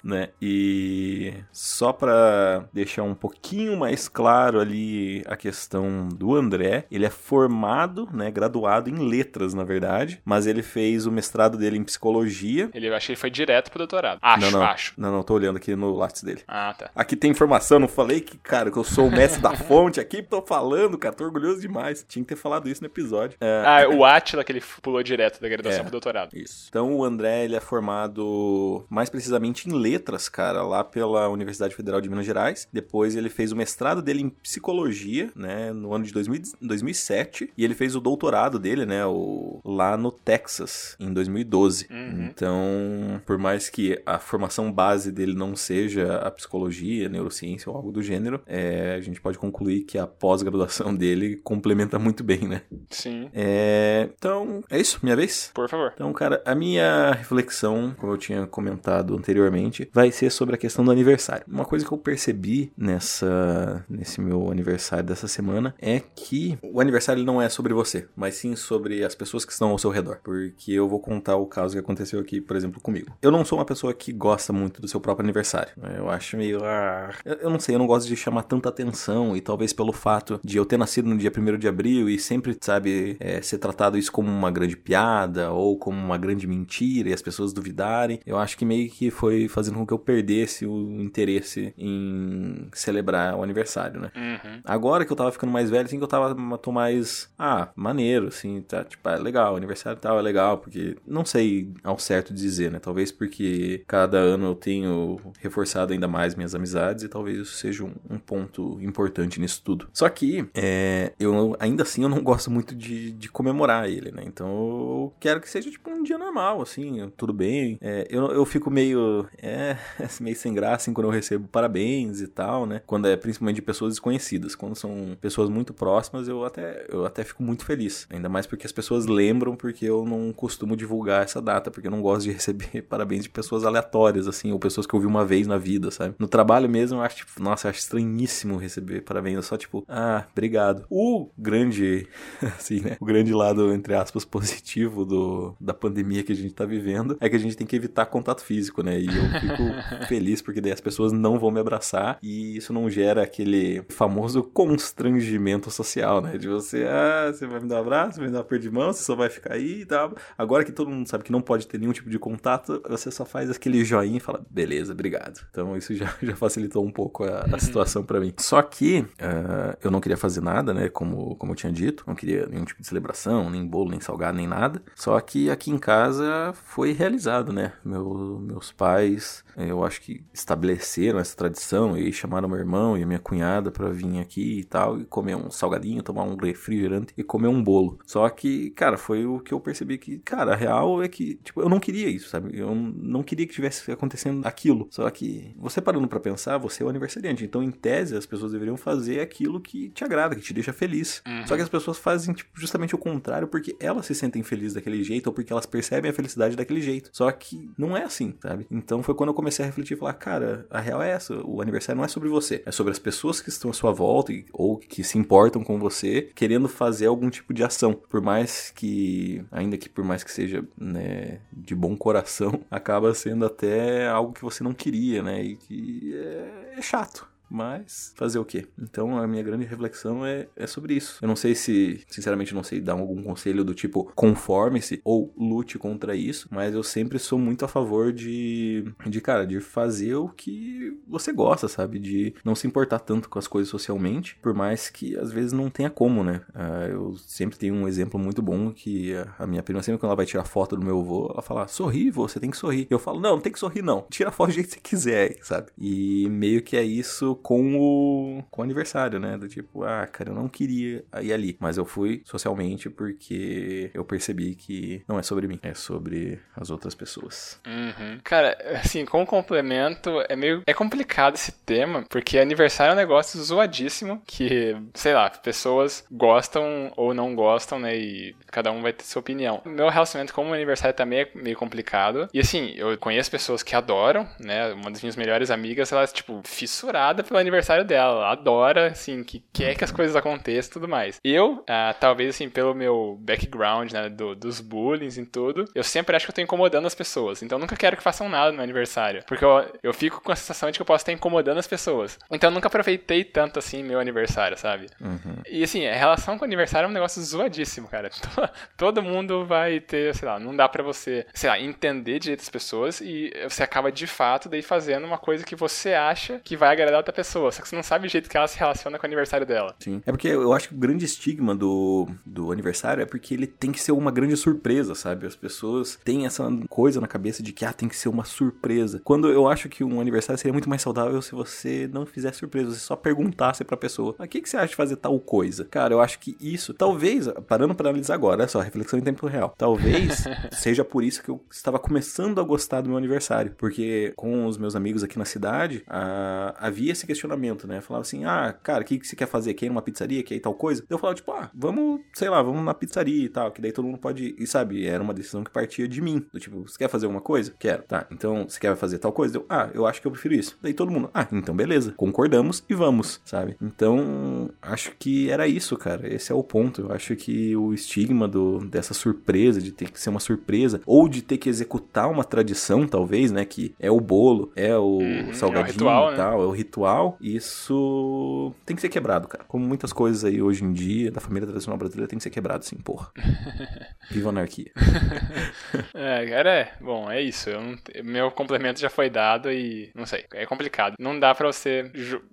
né? 0.03 0.29
E 0.41 1.33
só 1.51 1.93
para 1.93 2.65
deixar 2.73 3.03
um 3.03 3.15
pouquinho 3.15 3.77
mais 3.77 4.07
claro 4.07 4.59
ali 4.59 5.23
a 5.25 5.35
questão 5.35 6.07
do 6.09 6.35
André, 6.35 6.85
ele 6.91 7.05
é 7.05 7.09
formado, 7.09 8.09
né, 8.13 8.31
graduado 8.31 8.89
em 8.89 8.97
letras 9.09 9.29
letras, 9.29 9.53
na 9.53 9.63
verdade, 9.63 10.21
mas 10.25 10.47
ele 10.47 10.61
fez 10.61 11.05
o 11.05 11.11
mestrado 11.11 11.57
dele 11.57 11.77
em 11.77 11.83
psicologia. 11.83 12.69
Ele, 12.73 12.87
eu 12.87 12.95
acho 12.95 13.07
que 13.07 13.11
ele 13.13 13.19
foi 13.19 13.29
direto 13.29 13.71
pro 13.71 13.78
doutorado. 13.79 14.19
Acho, 14.21 14.45
não, 14.45 14.51
não, 14.51 14.63
acho. 14.63 14.93
Não, 14.97 15.11
não, 15.11 15.23
tô 15.23 15.33
olhando 15.33 15.57
aqui 15.57 15.75
no 15.75 15.95
lápis 15.95 16.23
dele. 16.23 16.41
Ah, 16.47 16.73
tá. 16.77 16.89
Aqui 16.95 17.15
tem 17.15 17.31
informação, 17.31 17.79
não 17.79 17.87
falei 17.87 18.21
que, 18.21 18.37
cara, 18.37 18.71
que 18.71 18.77
eu 18.77 18.83
sou 18.83 19.07
o 19.07 19.11
mestre 19.11 19.41
da 19.41 19.55
fonte 19.57 19.99
aqui, 19.99 20.21
tô 20.21 20.41
falando, 20.41 20.97
cara, 20.97 21.15
tô 21.15 21.23
orgulhoso 21.23 21.61
demais. 21.61 22.05
Tinha 22.07 22.23
que 22.23 22.29
ter 22.29 22.35
falado 22.35 22.69
isso 22.69 22.81
no 22.81 22.87
episódio. 22.87 23.37
É... 23.41 23.63
Ah, 23.65 23.89
o 23.89 24.05
Atila 24.05 24.43
que 24.43 24.51
ele 24.51 24.63
pulou 24.81 25.01
direto 25.01 25.41
da 25.41 25.49
graduação 25.49 25.81
é, 25.81 25.83
pro 25.83 25.91
doutorado. 25.91 26.35
Isso. 26.35 26.67
Então 26.69 26.93
o 26.93 27.03
André, 27.03 27.45
ele 27.45 27.55
é 27.55 27.59
formado 27.59 28.85
mais 28.89 29.09
precisamente 29.09 29.69
em 29.69 29.73
letras, 29.73 30.29
cara, 30.29 30.63
lá 30.63 30.83
pela 30.83 31.27
Universidade 31.29 31.75
Federal 31.75 32.01
de 32.01 32.09
Minas 32.09 32.25
Gerais. 32.25 32.67
Depois 32.71 33.15
ele 33.15 33.29
fez 33.29 33.51
o 33.51 33.55
mestrado 33.55 34.01
dele 34.01 34.21
em 34.21 34.29
psicologia, 34.29 35.31
né, 35.35 35.71
no 35.71 35.93
ano 35.93 36.05
de 36.05 36.13
2000, 36.13 36.41
2007, 36.61 37.51
e 37.57 37.63
ele 37.63 37.73
fez 37.73 37.95
o 37.95 37.99
doutorado 37.99 38.59
dele, 38.59 38.85
né, 38.85 39.05
o 39.05 39.59
lá 39.63 39.97
no 39.97 40.11
Texas 40.11 40.95
em 40.99 41.13
2012. 41.13 41.87
Uhum. 41.89 42.25
Então, 42.25 43.21
por 43.25 43.37
mais 43.37 43.68
que 43.71 44.01
a 44.05 44.19
formação 44.19 44.71
base 44.71 45.11
dele 45.11 45.33
não 45.33 45.55
seja 45.55 46.17
a 46.17 46.31
psicologia, 46.31 47.09
neurociência 47.09 47.69
ou 47.69 47.75
algo 47.75 47.91
do 47.91 48.01
gênero, 48.01 48.41
é, 48.45 48.95
a 48.95 49.01
gente 49.01 49.21
pode 49.21 49.37
concluir 49.37 49.81
que 49.81 49.97
a 49.97 50.07
pós-graduação 50.07 50.95
dele 50.95 51.37
complementa 51.37 51.99
muito 51.99 52.23
bem, 52.23 52.47
né? 52.47 52.61
Sim. 52.89 53.29
É, 53.33 54.09
então, 54.17 54.63
é 54.69 54.79
isso, 54.79 54.99
minha 55.03 55.15
vez? 55.15 55.51
Por 55.53 55.69
favor. 55.69 55.91
Então, 55.93 56.11
cara, 56.13 56.41
a 56.45 56.55
minha 56.55 57.11
reflexão, 57.11 57.93
como 57.97 58.13
eu 58.13 58.17
tinha 58.17 58.47
comentado 58.47 59.15
anteriormente, 59.15 59.89
vai 59.93 60.11
ser 60.11 60.29
sobre 60.29 60.55
a 60.55 60.57
questão 60.57 60.83
do 60.83 60.91
aniversário. 60.91 61.45
Uma 61.47 61.65
coisa 61.65 61.85
que 61.85 61.91
eu 61.91 61.97
percebi 61.97 62.71
nessa 62.77 63.85
nesse 63.89 64.21
meu 64.21 64.51
aniversário 64.51 65.05
dessa 65.05 65.27
semana 65.27 65.73
é 65.79 65.99
que 65.99 66.57
o 66.63 66.79
aniversário 66.79 67.23
não 67.23 67.41
é 67.41 67.49
sobre 67.49 67.73
você, 67.73 68.07
mas 68.15 68.35
sim 68.35 68.55
sobre 68.55 69.03
as 69.03 69.15
pessoas 69.15 69.45
que 69.45 69.51
estão 69.51 69.69
ao 69.69 69.77
seu 69.77 69.89
redor. 69.89 70.19
Porque 70.23 70.71
eu 70.71 70.87
vou 70.87 70.99
contar 70.99 71.35
o 71.35 71.45
caso 71.45 71.73
que 71.73 71.79
aconteceu 71.79 72.19
aqui, 72.19 72.41
por 72.41 72.55
exemplo, 72.55 72.81
comigo. 72.81 73.15
Eu 73.21 73.31
não 73.31 73.45
sou 73.45 73.58
uma 73.59 73.65
pessoa 73.65 73.93
que 73.93 74.11
gosta 74.11 74.51
muito 74.51 74.81
do 74.81 74.87
seu 74.87 74.99
próprio 74.99 75.25
aniversário. 75.25 75.71
Eu 75.97 76.09
acho 76.09 76.37
meio. 76.37 76.63
Ah, 76.63 77.11
eu 77.25 77.49
não 77.49 77.59
sei, 77.59 77.75
eu 77.75 77.79
não 77.79 77.87
gosto 77.87 78.07
de 78.07 78.15
chamar 78.15 78.43
tanta 78.43 78.69
atenção 78.69 79.35
e 79.35 79.41
talvez 79.41 79.73
pelo 79.73 79.91
fato 79.91 80.39
de 80.43 80.57
eu 80.57 80.65
ter 80.65 80.77
nascido 80.77 81.09
no 81.09 81.17
dia 81.17 81.31
1 81.35 81.57
de 81.57 81.67
abril 81.67 82.09
e 82.09 82.17
sempre, 82.17 82.57
sabe, 82.59 83.17
é, 83.19 83.41
ser 83.41 83.57
tratado 83.57 83.97
isso 83.97 84.11
como 84.11 84.29
uma 84.29 84.51
grande 84.51 84.75
piada 84.75 85.51
ou 85.51 85.77
como 85.77 85.97
uma 85.97 86.17
grande 86.17 86.47
mentira 86.47 87.09
e 87.09 87.13
as 87.13 87.21
pessoas 87.21 87.53
duvidarem. 87.53 88.19
Eu 88.25 88.37
acho 88.37 88.57
que 88.57 88.65
meio 88.65 88.89
que 88.89 89.11
foi 89.11 89.47
fazendo 89.47 89.77
com 89.77 89.85
que 89.85 89.93
eu 89.93 89.99
perdesse 89.99 90.65
o 90.65 91.01
interesse 91.01 91.73
em 91.77 92.67
celebrar 92.73 93.35
o 93.35 93.43
aniversário, 93.43 93.99
né? 93.99 94.11
Uhum. 94.15 94.61
Agora 94.63 95.05
que 95.05 95.11
eu 95.11 95.17
tava 95.17 95.31
ficando 95.31 95.51
mais 95.51 95.69
velho, 95.69 95.85
assim, 95.85 95.97
que 95.97 96.03
eu 96.03 96.07
tava 96.07 96.35
tô 96.57 96.71
mais, 96.71 97.29
ah, 97.37 97.69
maneiro, 97.75 98.27
assim, 98.27 98.61
tá, 98.61 98.83
tipo, 98.83 99.07
é 99.09 99.17
legal, 99.17 99.55
aniversário 99.55 99.99
tal 99.99 100.17
é 100.17 100.21
legal, 100.21 100.57
porque 100.57 100.95
não 101.05 101.25
sei 101.25 101.71
ao 101.83 101.97
certo 101.97 102.33
dizer, 102.33 102.71
né? 102.71 102.79
Talvez 102.79 103.11
porque 103.11 103.43
cada 103.87 104.17
ano 104.17 104.47
eu 104.47 104.55
tenho 104.55 105.19
reforçado 105.39 105.93
ainda 105.93 106.07
mais 106.07 106.35
minhas 106.35 106.55
amizades 106.55 107.03
e 107.03 107.09
talvez 107.09 107.37
isso 107.37 107.55
seja 107.55 107.83
um, 107.83 107.93
um 108.09 108.17
ponto 108.17 108.79
importante 108.81 109.39
nisso 109.39 109.61
tudo. 109.63 109.87
Só 109.93 110.09
que, 110.09 110.47
é, 110.53 111.13
eu 111.19 111.55
ainda 111.59 111.83
assim 111.83 112.03
eu 112.03 112.09
não 112.09 112.21
gosto 112.23 112.49
muito 112.49 112.75
de, 112.75 113.11
de 113.11 113.29
comemorar 113.29 113.89
ele, 113.89 114.11
né? 114.11 114.23
Então 114.25 114.47
eu 114.47 115.13
quero 115.19 115.39
que 115.39 115.49
seja 115.49 115.69
tipo 115.69 115.89
um 115.89 116.03
dia 116.03 116.17
normal, 116.17 116.61
assim, 116.61 117.11
tudo 117.15 117.33
bem. 117.33 117.77
É, 117.81 118.07
eu, 118.09 118.31
eu 118.31 118.45
fico 118.45 118.69
meio, 118.69 119.27
é, 119.41 119.77
meio 120.19 120.35
sem 120.35 120.53
graça 120.53 120.79
assim, 120.79 120.93
quando 120.93 121.07
eu 121.07 121.11
recebo 121.11 121.47
parabéns 121.47 122.21
e 122.21 122.27
tal, 122.27 122.65
né? 122.65 122.81
Quando 122.85 123.07
é 123.07 123.15
principalmente 123.15 123.57
de 123.57 123.61
pessoas 123.61 123.93
desconhecidas. 123.93 124.55
Quando 124.55 124.75
são 124.75 125.17
pessoas 125.21 125.49
muito 125.49 125.73
próximas, 125.73 126.27
eu 126.27 126.43
até, 126.43 126.85
eu 126.89 127.05
até 127.05 127.23
fico 127.23 127.43
muito 127.43 127.65
feliz. 127.65 128.07
Ainda 128.09 128.29
mais 128.29 128.47
porque 128.47 128.65
as 128.65 128.71
pessoas 128.71 129.05
lembram, 129.05 129.55
porque 129.55 129.85
eu 129.85 130.05
não 130.05 130.31
costumo 130.33 130.75
divulgar 130.75 131.23
essa 131.23 131.41
data, 131.41 131.69
porque 131.69 131.87
eu 131.87 131.91
não 131.91 132.01
gosto 132.01 132.23
de 132.23 132.31
receber 132.39 132.81
parabéns 132.83 133.23
de 133.23 133.29
pessoas 133.39 133.63
aleatórias, 133.63 134.27
assim, 134.27 134.51
ou 134.51 134.59
pessoas 134.59 134.85
que 134.85 134.93
eu 134.93 134.99
vi 134.99 135.05
uma 135.05 135.25
vez 135.25 135.47
na 135.47 135.57
vida, 135.57 135.89
sabe? 135.91 136.13
No 136.19 136.27
trabalho 136.27 136.69
mesmo, 136.69 136.97
eu 136.97 137.01
acho, 137.01 137.17
tipo, 137.17 137.41
nossa, 137.41 137.67
eu 137.67 137.69
acho 137.69 137.79
estranhíssimo 137.79 138.57
receber 138.57 139.01
parabéns. 139.01 139.35
Eu 139.35 139.43
só, 139.43 139.55
tipo, 139.55 139.85
ah, 139.87 140.25
obrigado. 140.31 140.85
O 140.89 141.29
grande, 141.37 142.05
assim, 142.43 142.81
né? 142.81 142.97
O 142.99 143.05
grande 143.05 143.33
lado, 143.33 143.73
entre 143.73 143.93
aspas, 143.95 144.25
positivo 144.25 145.05
do, 145.05 145.55
da 145.59 145.73
pandemia 145.73 146.21
que 146.21 146.33
a 146.33 146.35
gente 146.35 146.53
tá 146.53 146.65
vivendo 146.65 147.17
é 147.21 147.29
que 147.29 147.35
a 147.35 147.39
gente 147.39 147.55
tem 147.55 147.65
que 147.65 147.75
evitar 147.75 148.05
contato 148.07 148.43
físico, 148.43 148.83
né? 148.83 148.99
E 148.99 149.07
eu 149.07 149.39
fico 149.39 149.63
feliz 150.07 150.41
porque 150.41 150.59
daí 150.59 150.73
as 150.73 150.81
pessoas 150.81 151.13
não 151.13 151.39
vão 151.39 151.49
me 151.49 151.61
abraçar 151.61 152.17
e 152.21 152.57
isso 152.57 152.73
não 152.73 152.89
gera 152.89 153.23
aquele 153.23 153.83
famoso 153.89 154.43
constrangimento 154.43 155.71
social, 155.71 156.21
né? 156.21 156.37
De 156.37 156.49
você, 156.49 156.83
ah, 156.83 157.31
você 157.31 157.47
vai 157.47 157.61
me 157.61 157.69
dar 157.69 157.77
um 157.77 157.79
abraço, 157.79 158.17
vai 158.17 158.27
me 158.27 158.33
dar 158.33 158.39
um 158.39 158.41
aperto 158.41 158.63
de 158.63 158.71
mão, 158.71 158.91
você 158.91 159.03
só 159.03 159.15
vai 159.15 159.29
ficar 159.29 159.53
aí 159.53 159.81
e 159.81 159.85
tal. 159.85 160.13
Agora 160.37 160.65
que 160.65 160.73
todo 160.73 160.89
mundo 160.89 161.07
sabe 161.07 161.23
que 161.23 161.31
não 161.31 161.41
pode 161.41 161.67
ter 161.67 161.77
nenhum 161.77 161.93
tipo 161.93 162.09
de 162.09 162.19
contato, 162.19 162.81
você 162.89 163.09
só 163.09 163.23
faz 163.29 163.49
aquele 163.49 163.83
joinha 163.85 164.17
e 164.17 164.19
fala, 164.19 164.45
beleza, 164.49 164.93
obrigado. 164.93 165.45
Então 165.49 165.75
isso 165.77 165.95
já, 165.95 166.13
já 166.21 166.35
facilitou 166.35 166.85
um 166.85 166.91
pouco 166.91 167.23
a, 167.23 167.45
a 167.51 167.59
situação 167.59 168.03
para 168.03 168.19
mim. 168.19 168.33
Só 168.37 168.61
que 168.61 168.99
uh, 168.99 169.77
eu 169.83 169.91
não 169.91 170.01
queria 170.01 170.17
fazer 170.17 170.41
nada, 170.41 170.73
né? 170.73 170.89
Como, 170.89 171.35
como 171.35 171.51
eu 171.51 171.55
tinha 171.55 171.71
dito, 171.71 172.03
não 172.07 172.15
queria 172.15 172.45
nenhum 172.47 172.65
tipo 172.65 172.81
de 172.81 172.87
celebração, 172.87 173.49
nem 173.49 173.65
bolo, 173.65 173.91
nem 173.91 173.99
salgado, 173.99 174.37
nem 174.37 174.47
nada. 174.47 174.81
Só 174.95 175.19
que 175.19 175.49
aqui 175.49 175.71
em 175.71 175.77
casa 175.77 176.53
foi 176.53 176.91
realizado, 176.91 177.53
né? 177.53 177.73
Meu, 177.83 178.39
meus 178.41 178.71
pais, 178.71 179.43
eu 179.55 179.83
acho 179.83 180.01
que 180.01 180.23
estabeleceram 180.33 181.19
essa 181.19 181.35
tradição 181.35 181.97
e 181.97 182.11
chamaram 182.11 182.47
meu 182.47 182.57
irmão 182.57 182.97
e 182.97 183.03
a 183.03 183.05
minha 183.05 183.19
cunhada 183.19 183.71
para 183.71 183.89
vir 183.89 184.19
aqui 184.19 184.59
e 184.59 184.63
tal 184.63 184.99
e 184.99 185.05
comer 185.05 185.35
um 185.35 185.51
salgadinho, 185.51 186.01
tomar 186.01 186.23
um 186.23 186.35
refrigerante 186.35 187.13
e 187.17 187.23
comer 187.23 187.47
um 187.47 187.63
bolo. 187.63 187.99
Só 188.05 188.27
que, 188.29 188.71
cara, 188.71 188.97
foi 188.97 189.25
o 189.25 189.39
que 189.39 189.53
eu 189.53 189.59
percebi 189.59 189.97
que, 189.97 190.19
cara, 190.19 190.53
a 190.53 190.55
real 190.55 191.03
é 191.03 191.07
que, 191.07 191.35
tipo, 191.35 191.61
eu 191.61 191.69
não 191.69 191.79
queria 191.79 192.07
isso, 192.07 192.29
sabe? 192.29 192.57
Eu 192.57 192.73
não 193.09 193.23
queria 193.23 193.47
que 193.47 193.53
tivesse 193.53 193.91
acontecendo 193.91 194.45
aquilo. 194.45 194.87
Só 194.91 195.09
que 195.09 195.53
você 195.57 195.81
parando 195.81 196.07
para 196.07 196.19
pensar, 196.19 196.57
você 196.57 196.83
é 196.83 196.85
o 196.85 196.89
aniversariante. 196.89 197.43
Então, 197.43 197.63
em 197.63 197.71
tese, 197.71 198.15
as 198.15 198.25
pessoas 198.25 198.51
deveriam 198.51 198.77
fazer 198.77 199.19
aquilo 199.19 199.59
que 199.59 199.89
te 199.89 200.03
agrada, 200.03 200.35
que 200.35 200.41
te 200.41 200.53
deixa 200.53 200.71
feliz. 200.71 201.21
Uhum. 201.27 201.47
Só 201.47 201.55
que 201.55 201.61
as 201.61 201.69
pessoas 201.69 201.97
fazem, 201.97 202.33
tipo, 202.33 202.49
justamente 202.53 202.95
o 202.95 202.97
contrário 202.97 203.47
porque 203.47 203.75
elas 203.79 204.05
se 204.05 204.15
sentem 204.15 204.43
felizes 204.43 204.73
daquele 204.73 205.03
jeito 205.03 205.27
ou 205.27 205.33
porque 205.33 205.51
elas 205.51 205.65
percebem 205.65 206.11
a 206.11 206.13
felicidade 206.13 206.55
daquele 206.55 206.81
jeito. 206.81 207.09
Só 207.13 207.31
que 207.31 207.69
não 207.77 207.95
é 207.95 208.03
assim, 208.03 208.33
sabe? 208.41 208.67
Então 208.69 209.01
foi 209.01 209.15
quando 209.15 209.29
eu 209.29 209.33
comecei 209.33 209.63
a 209.63 209.67
refletir 209.67 209.95
e 209.95 209.97
falar, 209.97 210.13
cara, 210.13 210.65
a 210.69 210.79
real 210.79 211.01
é 211.01 211.11
essa. 211.11 211.35
O 211.45 211.61
aniversário 211.61 211.97
não 211.97 212.05
é 212.05 212.07
sobre 212.07 212.29
você, 212.29 212.61
é 212.65 212.71
sobre 212.71 212.91
as 212.91 212.99
pessoas 212.99 213.41
que 213.41 213.49
estão 213.49 213.71
à 213.71 213.73
sua 213.73 213.91
volta 213.91 214.31
ou 214.51 214.77
que 214.77 215.03
se 215.03 215.17
importam 215.17 215.63
com 215.63 215.79
você, 215.79 216.29
querendo 216.35 216.67
fazer 216.67 217.07
algum 217.07 217.29
tipo 217.29 217.53
de 217.53 217.63
ação. 217.63 217.93
Por 217.93 218.21
mais 218.21 218.71
que, 218.75 219.43
ainda 219.51 219.77
que 219.77 219.89
por 219.89 220.03
mais 220.03 220.23
que 220.23 220.31
seja 220.31 220.63
né, 220.77 221.39
de 221.51 221.73
bom 221.75 221.95
coração, 221.95 222.61
acaba 222.69 222.98
sendo 223.13 223.45
até 223.45 224.07
algo 224.07 224.33
que 224.33 224.41
você 224.41 224.63
não 224.63 224.73
queria, 224.73 225.21
né? 225.23 225.41
E 225.43 225.55
que 225.57 226.15
é, 226.15 226.75
é 226.77 226.81
chato. 226.81 227.28
Mas 227.49 228.13
fazer 228.15 228.39
o 228.39 228.45
quê? 228.45 228.67
Então 228.79 229.17
a 229.17 229.27
minha 229.27 229.43
grande 229.43 229.65
reflexão 229.65 230.25
é, 230.25 230.47
é 230.55 230.67
sobre 230.67 230.93
isso. 230.93 231.17
Eu 231.21 231.27
não 231.27 231.35
sei 231.35 231.55
se, 231.55 232.03
sinceramente, 232.09 232.53
não 232.53 232.63
sei 232.63 232.79
dar 232.79 232.93
algum 232.93 233.23
conselho 233.23 233.63
do 233.63 233.73
tipo 233.73 234.11
conforme-se 234.15 235.01
ou 235.03 235.33
lute 235.37 235.77
contra 235.77 236.15
isso, 236.15 236.47
mas 236.51 236.73
eu 236.73 236.83
sempre 236.83 237.17
sou 237.17 237.39
muito 237.39 237.65
a 237.65 237.67
favor 237.67 238.11
de, 238.13 238.85
de, 239.07 239.21
cara, 239.21 239.45
de 239.45 239.59
fazer 239.59 240.15
o 240.15 240.29
que 240.29 240.97
você 241.07 241.31
gosta, 241.31 241.67
sabe? 241.67 241.99
De 241.99 242.33
não 242.43 242.55
se 242.55 242.67
importar 242.67 242.99
tanto 242.99 243.29
com 243.29 243.39
as 243.39 243.47
coisas 243.47 243.69
socialmente, 243.69 244.37
por 244.41 244.53
mais 244.53 244.89
que 244.89 245.17
às 245.17 245.31
vezes 245.31 245.51
não 245.51 245.69
tenha 245.69 245.89
como, 245.89 246.23
né? 246.23 246.41
Uh, 246.53 246.91
eu 246.91 247.15
sempre 247.17 247.57
tenho 247.57 247.73
um 247.73 247.87
exemplo 247.87 248.19
muito 248.19 248.41
bom 248.41 248.71
que 248.71 249.13
a 249.37 249.47
minha 249.47 249.63
prima, 249.63 249.81
sempre 249.81 249.99
quando 249.99 250.09
ela 250.09 250.15
vai 250.15 250.25
tirar 250.25 250.45
foto 250.45 250.75
do 250.75 250.85
meu 250.85 250.99
avô, 250.99 251.29
ela 251.31 251.41
fala: 251.41 251.67
sorri, 251.67 252.11
você 252.11 252.39
tem 252.39 252.51
que 252.51 252.57
sorrir. 252.57 252.87
Eu 252.89 252.99
falo: 252.99 253.19
não, 253.19 253.31
não 253.31 253.41
tem 253.41 253.51
que 253.51 253.59
sorrir, 253.59 253.81
não. 253.81 254.05
Tira 254.09 254.29
a 254.29 254.31
foto 254.31 254.49
do 254.49 254.53
jeito 254.53 254.67
que 254.67 254.75
você 254.75 254.79
quiser, 254.81 255.37
sabe? 255.41 255.67
E 255.77 256.27
meio 256.29 256.61
que 256.61 256.77
é 256.77 256.83
isso 256.83 257.35
com 257.41 257.75
o, 257.77 258.43
com 258.49 258.61
o 258.61 258.63
aniversário, 258.63 259.19
né? 259.19 259.37
Do 259.37 259.47
tipo, 259.47 259.83
ah, 259.83 260.07
cara, 260.07 260.29
eu 260.31 260.35
não 260.35 260.47
queria 260.47 261.03
ir 261.21 261.33
ali, 261.33 261.57
mas 261.59 261.77
eu 261.77 261.85
fui 261.85 262.21
socialmente 262.25 262.89
porque 262.89 263.91
eu 263.93 264.03
percebi 264.03 264.55
que 264.55 265.03
não 265.07 265.19
é 265.19 265.23
sobre 265.23 265.47
mim, 265.47 265.59
é 265.61 265.73
sobre 265.73 266.39
as 266.55 266.69
outras 266.69 266.95
pessoas. 266.95 267.59
Uhum. 267.65 268.19
Cara, 268.23 268.57
assim, 268.81 269.05
com 269.05 269.25
complemento, 269.25 270.23
é 270.27 270.35
meio. 270.35 270.63
É 270.65 270.73
complicado 270.73 271.35
esse 271.35 271.51
tema, 271.51 272.03
porque 272.09 272.37
aniversário 272.37 272.91
é 272.91 272.93
um 272.93 272.97
negócio 272.97 273.41
zoadíssimo 273.41 274.21
que, 274.25 274.75
sei 274.93 275.13
lá, 275.13 275.29
pessoas 275.29 276.05
gostam 276.11 276.91
ou 276.95 277.13
não 277.13 277.35
gostam, 277.35 277.79
né? 277.79 277.95
E 277.95 278.35
cada 278.47 278.71
um 278.71 278.81
vai 278.81 278.93
ter 278.93 279.03
sua 279.03 279.19
opinião. 279.19 279.61
Meu 279.65 279.89
relacionamento 279.89 280.33
com 280.33 280.49
o 280.49 280.53
aniversário 280.53 280.95
também 280.95 281.19
é 281.19 281.29
meio 281.35 281.55
complicado. 281.55 282.27
E 282.33 282.39
assim, 282.39 282.73
eu 282.75 282.97
conheço 282.97 283.31
pessoas 283.31 283.63
que 283.63 283.75
adoram, 283.75 284.27
né? 284.39 284.73
Uma 284.73 284.91
das 284.91 285.01
minhas 285.01 285.15
melhores 285.15 285.51
amigas, 285.51 285.91
ela 285.91 286.03
é, 286.03 286.07
tipo, 286.07 286.41
fissurada 286.43 287.23
pelo 287.29 287.39
aniversário 287.39 287.85
dela. 287.85 288.31
adora, 288.31 288.87
assim, 288.87 289.23
que 289.23 289.43
quer 289.53 289.75
que 289.75 289.83
as 289.83 289.91
coisas 289.91 290.15
aconteçam 290.15 290.69
e 290.69 290.73
tudo 290.73 290.87
mais. 290.87 291.19
Eu, 291.23 291.63
ah, 291.67 291.95
talvez, 291.97 292.35
assim, 292.35 292.49
pelo 292.49 292.73
meu 292.73 293.17
background, 293.21 293.91
né, 293.91 294.09
do, 294.09 294.35
dos 294.35 294.59
bullying 294.59 295.09
e 295.09 295.25
tudo, 295.25 295.65
eu 295.73 295.83
sempre 295.83 296.15
acho 296.15 296.25
que 296.25 296.31
eu 296.31 296.35
tô 296.35 296.41
incomodando 296.41 296.87
as 296.87 296.95
pessoas. 296.95 297.41
Então 297.41 297.57
eu 297.57 297.61
nunca 297.61 297.75
quero 297.75 297.95
que 297.95 298.03
façam 298.03 298.27
nada 298.27 298.49
no 298.49 298.55
meu 298.55 298.63
aniversário. 298.63 299.23
Porque 299.27 299.45
eu, 299.45 299.65
eu 299.83 299.93
fico 299.93 300.21
com 300.21 300.31
a 300.31 300.35
sensação 300.35 300.71
de 300.71 300.77
que 300.77 300.81
eu 300.81 300.85
posso 300.85 301.03
estar 301.03 301.11
incomodando 301.11 301.57
as 301.57 301.67
pessoas. 301.67 302.17
Então 302.31 302.49
eu 302.49 302.53
nunca 302.53 302.67
aproveitei 302.67 303.23
tanto, 303.23 303.59
assim, 303.59 303.83
meu 303.83 303.99
aniversário, 303.99 304.57
sabe? 304.57 304.87
Uhum. 304.99 305.41
E, 305.47 305.63
assim, 305.63 305.85
a 305.87 305.95
relação 305.95 306.37
com 306.37 306.43
o 306.43 306.47
aniversário 306.47 306.87
é 306.87 306.89
um 306.89 306.93
negócio 306.93 307.21
zoadíssimo, 307.21 307.87
cara. 307.87 308.09
Todo 308.75 309.03
mundo 309.03 309.45
vai 309.45 309.79
ter, 309.79 310.15
sei 310.15 310.27
lá, 310.27 310.39
não 310.39 310.55
dá 310.55 310.67
para 310.67 310.81
você, 310.81 311.25
sei 311.33 311.49
lá, 311.49 311.59
entender 311.59 312.19
direito 312.19 312.41
as 312.41 312.49
pessoas 312.49 313.01
e 313.01 313.31
você 313.47 313.63
acaba 313.63 313.91
de 313.91 314.07
fato 314.07 314.49
daí 314.49 314.61
fazendo 314.61 315.05
uma 315.05 315.17
coisa 315.17 315.45
que 315.45 315.55
você 315.55 315.93
acha 315.93 316.39
que 316.43 316.55
vai 316.55 316.71
agradar 316.71 316.97
outra 316.97 317.13
pessoa 317.19 317.51
só 317.51 317.61
que 317.61 317.67
você 317.67 317.75
não 317.75 317.83
sabe 317.83 318.07
o 318.07 318.09
jeito 318.09 318.29
que 318.29 318.37
ela 318.37 318.47
se 318.47 318.57
relaciona 318.57 318.97
com 318.97 319.03
o 319.03 319.07
aniversário 319.07 319.45
dela. 319.45 319.75
Sim. 319.79 320.01
É 320.05 320.11
porque 320.11 320.27
eu 320.27 320.53
acho 320.53 320.69
que 320.69 320.75
o 320.75 320.77
grande 320.77 321.03
estigma 321.03 321.53
do, 321.53 322.07
do 322.25 322.51
aniversário 322.51 323.01
é 323.01 323.05
porque 323.05 323.33
ele 323.33 323.45
tem 323.45 323.71
que 323.71 323.81
ser 323.81 323.91
uma 323.91 324.11
grande 324.11 324.37
surpresa, 324.37 324.95
sabe? 324.95 325.27
As 325.27 325.35
pessoas 325.35 325.99
têm 326.03 326.25
essa 326.25 326.49
coisa 326.69 327.01
na 327.01 327.07
cabeça 327.07 327.43
de 327.43 327.51
que, 327.51 327.65
ah, 327.65 327.73
tem 327.73 327.89
que 327.89 327.95
ser 327.95 328.07
uma 328.09 328.23
surpresa. 328.23 329.01
Quando 329.03 329.29
eu 329.29 329.47
acho 329.47 329.67
que 329.67 329.83
um 329.83 329.99
aniversário 329.99 330.39
seria 330.39 330.53
muito 330.53 330.69
mais 330.69 330.81
saudável 330.81 331.21
se 331.21 331.33
você 331.33 331.89
não 331.91 332.05
fizesse 332.05 332.39
surpresa, 332.39 332.71
você 332.71 332.79
só 332.79 332.95
perguntasse 332.95 333.63
pra 333.63 333.75
pessoa, 333.75 334.15
o 334.17 334.27
que, 334.27 334.41
que 334.41 334.49
você 334.49 334.57
acha 334.57 334.69
de 334.69 334.75
fazer 334.75 334.95
tal 334.95 335.19
coisa? 335.19 335.65
Cara, 335.65 335.93
eu 335.93 336.01
acho 336.01 336.19
que 336.19 336.37
isso, 336.39 336.73
talvez, 336.73 337.27
parando 337.47 337.75
para 337.75 337.89
analisar 337.89 338.13
agora, 338.13 338.41
olha 338.41 338.47
só, 338.47 338.59
reflexão 338.59 338.97
em 338.97 339.01
tempo 339.01 339.27
real, 339.27 339.53
talvez 339.57 340.23
seja 340.53 340.85
por 340.85 341.03
isso 341.03 341.21
que 341.21 341.29
eu 341.29 341.43
estava 341.51 341.77
começando 341.79 342.39
a 342.39 342.43
gostar 342.43 342.81
do 342.81 342.89
meu 342.89 342.97
aniversário, 342.97 343.53
porque 343.57 344.13
com 344.15 344.45
os 344.45 344.57
meus 344.57 344.75
amigos 344.75 345.03
aqui 345.03 345.17
na 345.17 345.25
cidade, 345.25 345.83
ah, 345.87 346.55
havia 346.59 346.91
esse 346.91 347.05
questionamento, 347.09 347.67
né? 347.67 347.81
Falava 347.81 348.01
assim, 348.01 348.23
ah, 348.23 348.53
cara, 348.61 348.83
o 348.83 348.85
que, 348.85 348.99
que 348.99 349.07
você 349.07 349.15
quer 349.15 349.27
fazer? 349.27 349.55
Quer 349.55 349.65
ir 349.65 349.69
numa 349.69 349.81
pizzaria? 349.81 350.21
Quer 350.21 350.35
ir 350.35 350.39
tal 350.39 350.53
coisa? 350.53 350.83
Eu 350.87 350.99
falava, 350.99 351.15
tipo, 351.15 351.31
ah, 351.31 351.49
vamos, 351.53 352.01
sei 352.13 352.29
lá, 352.29 352.41
vamos 352.41 352.63
na 352.63 352.73
pizzaria 352.73 353.25
e 353.25 353.29
tal, 353.29 353.51
que 353.51 353.61
daí 353.61 353.71
todo 353.71 353.85
mundo 353.85 353.97
pode. 353.97 354.35
E 354.37 354.45
sabe, 354.45 354.85
era 354.85 355.01
uma 355.01 355.13
decisão 355.13 355.43
que 355.43 355.49
partia 355.49 355.87
de 355.87 356.01
mim. 356.01 356.23
Do 356.31 356.39
tipo, 356.39 356.61
você 356.67 356.77
quer 356.77 356.87
fazer 356.87 357.07
alguma 357.07 357.21
coisa? 357.21 357.53
Quero. 357.57 357.83
Tá, 357.83 358.05
então 358.11 358.45
você 358.47 358.59
quer 358.59 358.75
fazer 358.75 358.99
tal 358.99 359.11
coisa? 359.11 359.37
Eu, 359.37 359.45
ah, 359.49 359.69
eu 359.73 359.87
acho 359.87 360.01
que 360.01 360.07
eu 360.07 360.11
prefiro 360.11 360.35
isso. 360.35 360.57
Daí 360.61 360.73
todo 360.73 360.91
mundo, 360.91 361.09
ah, 361.13 361.27
então 361.31 361.55
beleza, 361.55 361.93
concordamos 361.97 362.63
e 362.69 362.75
vamos, 362.75 363.19
sabe? 363.25 363.57
Então, 363.61 364.51
acho 364.61 364.91
que 364.97 365.29
era 365.29 365.47
isso, 365.47 365.75
cara. 365.77 366.13
Esse 366.13 366.31
é 366.31 366.35
o 366.35 366.43
ponto. 366.43 366.81
Eu 366.81 366.91
acho 366.91 367.15
que 367.15 367.55
o 367.55 367.73
estigma 367.73 368.27
do, 368.27 368.59
dessa 368.59 368.93
surpresa, 368.93 369.61
de 369.61 369.71
ter 369.71 369.91
que 369.91 369.99
ser 369.99 370.09
uma 370.09 370.19
surpresa, 370.19 370.81
ou 370.85 371.07
de 371.09 371.21
ter 371.21 371.37
que 371.37 371.49
executar 371.49 372.09
uma 372.09 372.23
tradição, 372.23 372.87
talvez, 372.87 373.31
né? 373.31 373.45
Que 373.45 373.73
é 373.79 373.89
o 373.89 373.99
bolo, 373.99 374.51
é 374.55 374.75
o 374.77 374.99
uhum, 374.99 375.33
salgadinho 375.33 375.59
é 375.59 375.63
o 375.63 375.71
ritual, 375.71 376.07
e 376.07 376.11
né? 376.11 376.17
tal, 376.17 376.37
né? 376.37 376.43
é 376.43 376.47
o 376.47 376.51
ritual. 376.51 376.98
Isso 377.21 378.53
tem 378.65 378.75
que 378.75 378.81
ser 378.81 378.89
quebrado, 378.89 379.27
cara. 379.27 379.43
Como 379.47 379.65
muitas 379.65 379.93
coisas 379.93 380.23
aí 380.23 380.41
hoje 380.41 380.63
em 380.63 380.73
dia, 380.73 381.11
da 381.11 381.21
família 381.21 381.47
tradicional 381.47 381.77
brasileira, 381.77 382.07
tem 382.09 382.17
que 382.17 382.23
ser 382.23 382.29
quebrado, 382.29 382.59
assim, 382.59 382.75
porra. 382.77 383.11
Viva 384.09 384.29
a 384.29 384.31
anarquia. 384.31 384.71
é, 385.93 386.25
cara, 386.27 386.49
é. 386.49 386.73
Bom, 386.81 387.09
é 387.09 387.21
isso. 387.21 387.49
Não, 387.49 387.77
meu 388.03 388.31
complemento 388.31 388.79
já 388.79 388.89
foi 388.89 389.09
dado 389.09 389.51
e 389.51 389.91
não 389.95 390.05
sei. 390.05 390.25
É 390.33 390.45
complicado. 390.45 390.95
Não 390.99 391.19
dá 391.19 391.33
pra 391.33 391.47
você. 391.47 391.91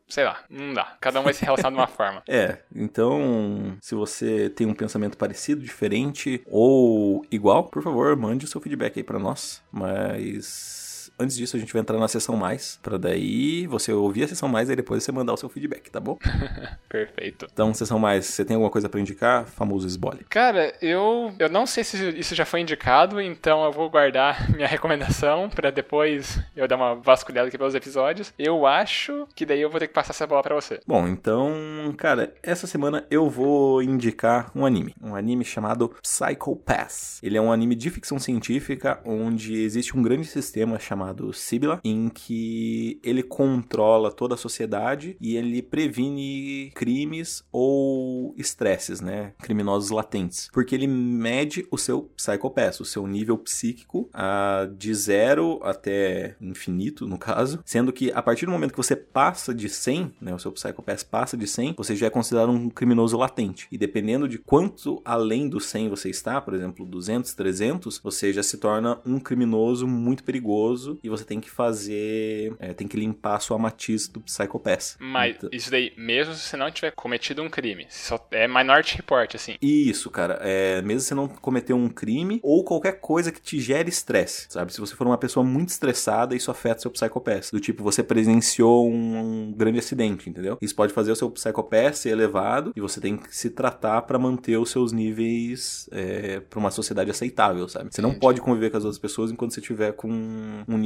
Sei 0.08 0.24
lá, 0.24 0.40
não 0.48 0.72
dá. 0.72 0.96
Cada 1.00 1.20
um 1.20 1.24
vai 1.24 1.32
se 1.32 1.44
relacionar 1.44 1.70
de 1.70 1.76
uma 1.76 1.86
forma. 1.88 2.22
É, 2.28 2.58
então, 2.74 3.76
se 3.80 3.94
você 3.94 4.50
tem 4.50 4.66
um 4.66 4.74
pensamento 4.74 5.16
parecido, 5.16 5.60
diferente 5.60 6.42
ou 6.46 7.24
igual, 7.30 7.64
por 7.64 7.82
favor, 7.82 8.16
mande 8.16 8.44
o 8.44 8.48
seu 8.48 8.60
feedback 8.60 8.98
aí 8.98 9.04
para 9.04 9.18
nós. 9.18 9.62
Mas 9.70 10.85
antes 11.18 11.36
disso, 11.36 11.56
a 11.56 11.60
gente 11.60 11.72
vai 11.72 11.80
entrar 11.80 11.98
na 11.98 12.08
sessão 12.08 12.36
mais, 12.36 12.78
para 12.82 12.98
daí 12.98 13.66
você 13.66 13.92
ouvir 13.92 14.24
a 14.24 14.28
sessão 14.28 14.48
mais 14.48 14.68
e 14.68 14.76
depois 14.76 15.02
você 15.02 15.12
mandar 15.12 15.32
o 15.32 15.36
seu 15.36 15.48
feedback, 15.48 15.90
tá 15.90 16.00
bom? 16.00 16.18
Perfeito. 16.88 17.46
Então, 17.52 17.72
sessão 17.72 17.98
mais, 17.98 18.26
você 18.26 18.44
tem 18.44 18.54
alguma 18.54 18.70
coisa 18.70 18.88
para 18.88 19.00
indicar? 19.00 19.46
Famoso 19.46 19.86
esbole. 19.86 20.24
Cara, 20.28 20.74
eu, 20.80 21.32
eu 21.38 21.48
não 21.48 21.66
sei 21.66 21.84
se 21.84 22.10
isso 22.10 22.34
já 22.34 22.44
foi 22.44 22.60
indicado, 22.60 23.20
então 23.20 23.64
eu 23.64 23.72
vou 23.72 23.88
guardar 23.90 24.50
minha 24.54 24.68
recomendação 24.68 25.48
para 25.48 25.70
depois 25.70 26.38
eu 26.54 26.68
dar 26.68 26.76
uma 26.76 26.94
vasculhada 26.94 27.48
aqui 27.48 27.58
pelos 27.58 27.74
episódios. 27.74 28.32
Eu 28.38 28.66
acho 28.66 29.26
que 29.34 29.46
daí 29.46 29.60
eu 29.60 29.70
vou 29.70 29.80
ter 29.80 29.88
que 29.88 29.94
passar 29.94 30.10
essa 30.10 30.26
bola 30.26 30.42
para 30.42 30.54
você. 30.54 30.80
Bom, 30.86 31.06
então, 31.08 31.94
cara, 31.96 32.34
essa 32.42 32.66
semana 32.66 33.06
eu 33.10 33.28
vou 33.28 33.82
indicar 33.82 34.50
um 34.54 34.66
anime. 34.66 34.94
Um 35.02 35.14
anime 35.14 35.44
chamado 35.44 35.94
Psycho 36.02 36.56
Pass. 36.56 37.20
Ele 37.22 37.36
é 37.36 37.40
um 37.40 37.52
anime 37.52 37.74
de 37.74 37.90
ficção 37.90 38.18
científica 38.18 39.00
onde 39.04 39.62
existe 39.62 39.96
um 39.96 40.02
grande 40.02 40.26
sistema 40.26 40.78
chamado 40.78 41.05
chamado 41.06 41.32
Sibila, 41.32 41.80
em 41.84 42.08
que 42.08 42.98
ele 43.02 43.22
controla 43.22 44.10
toda 44.10 44.34
a 44.34 44.38
sociedade 44.38 45.16
e 45.20 45.36
ele 45.36 45.62
previne 45.62 46.72
crimes 46.74 47.44
ou 47.52 48.34
estresses, 48.36 49.00
né? 49.00 49.32
Criminosos 49.38 49.90
latentes. 49.90 50.48
Porque 50.52 50.74
ele 50.74 50.86
mede 50.86 51.66
o 51.70 51.78
seu 51.78 52.10
psychopath, 52.16 52.80
o 52.80 52.84
seu 52.84 53.06
nível 53.06 53.38
psíquico, 53.38 54.08
a, 54.12 54.68
de 54.76 54.94
zero 54.94 55.60
até 55.62 56.36
infinito, 56.40 57.06
no 57.06 57.18
caso. 57.18 57.60
Sendo 57.64 57.92
que 57.92 58.10
a 58.12 58.22
partir 58.22 58.46
do 58.46 58.52
momento 58.52 58.72
que 58.72 58.76
você 58.76 58.96
passa 58.96 59.54
de 59.54 59.68
100, 59.68 60.14
né? 60.20 60.34
O 60.34 60.38
seu 60.38 60.50
psychopath 60.52 61.04
passa 61.04 61.36
de 61.36 61.46
100, 61.46 61.74
você 61.76 61.94
já 61.94 62.06
é 62.06 62.10
considerado 62.10 62.50
um 62.50 62.68
criminoso 62.68 63.16
latente. 63.16 63.68
E 63.70 63.78
dependendo 63.78 64.28
de 64.28 64.38
quanto 64.38 65.00
além 65.04 65.48
do 65.48 65.60
100 65.60 65.88
você 65.88 66.10
está, 66.10 66.40
por 66.40 66.54
exemplo, 66.54 66.84
200, 66.84 67.32
300, 67.34 67.98
você 67.98 68.32
já 68.32 68.42
se 68.42 68.56
torna 68.58 69.00
um 69.06 69.20
criminoso 69.20 69.86
muito 69.86 70.24
perigoso 70.24 70.95
e 71.02 71.08
você 71.08 71.24
tem 71.24 71.40
que 71.40 71.50
fazer. 71.50 72.54
É, 72.58 72.72
tem 72.72 72.86
que 72.86 72.96
limpar 72.96 73.36
a 73.36 73.40
sua 73.40 73.58
matiz 73.58 74.08
do 74.08 74.20
Psychopath. 74.20 74.96
Mas 74.98 75.36
então... 75.36 75.50
isso 75.52 75.70
daí, 75.70 75.92
mesmo 75.96 76.34
se 76.34 76.40
você 76.40 76.56
não 76.56 76.70
tiver 76.70 76.90
cometido 76.92 77.42
um 77.42 77.48
crime, 77.48 77.86
só 77.88 78.24
é 78.30 78.46
Minority 78.46 78.96
Report, 78.96 79.34
assim. 79.34 79.56
Isso, 79.60 80.10
cara. 80.10 80.38
É, 80.42 80.82
mesmo 80.82 81.00
se 81.00 81.08
você 81.08 81.14
não 81.14 81.28
cometeu 81.28 81.76
um 81.76 81.88
crime 81.88 82.40
ou 82.42 82.64
qualquer 82.64 83.00
coisa 83.00 83.32
que 83.32 83.40
te 83.40 83.60
gere 83.60 83.88
estresse, 83.88 84.46
sabe? 84.48 84.72
Se 84.72 84.80
você 84.80 84.94
for 84.94 85.06
uma 85.06 85.18
pessoa 85.18 85.44
muito 85.44 85.70
estressada, 85.70 86.34
isso 86.34 86.50
afeta 86.50 86.82
seu 86.82 86.90
Psychopath. 86.90 87.50
Do 87.52 87.60
tipo, 87.60 87.82
você 87.82 88.02
presenciou 88.02 88.88
um, 88.90 89.48
um 89.48 89.52
grande 89.52 89.78
acidente, 89.78 90.28
entendeu? 90.28 90.58
Isso 90.60 90.74
pode 90.74 90.92
fazer 90.92 91.12
o 91.12 91.16
seu 91.16 91.30
Psychopath 91.30 91.94
ser 91.94 92.10
elevado 92.10 92.72
e 92.74 92.80
você 92.80 93.00
tem 93.00 93.16
que 93.16 93.34
se 93.34 93.50
tratar 93.50 94.02
para 94.02 94.18
manter 94.18 94.56
os 94.56 94.70
seus 94.70 94.92
níveis 94.92 95.88
é, 95.92 96.40
para 96.40 96.58
uma 96.58 96.70
sociedade 96.70 97.10
aceitável, 97.10 97.68
sabe? 97.68 97.90
Você 97.90 98.02
não 98.02 98.14
pode 98.14 98.40
conviver 98.40 98.70
com 98.70 98.76
as 98.76 98.84
outras 98.84 98.98
pessoas 98.98 99.30
enquanto 99.30 99.54
você 99.54 99.60
tiver 99.60 99.92
com 99.92 100.08
um 100.08 100.78
nível 100.78 100.85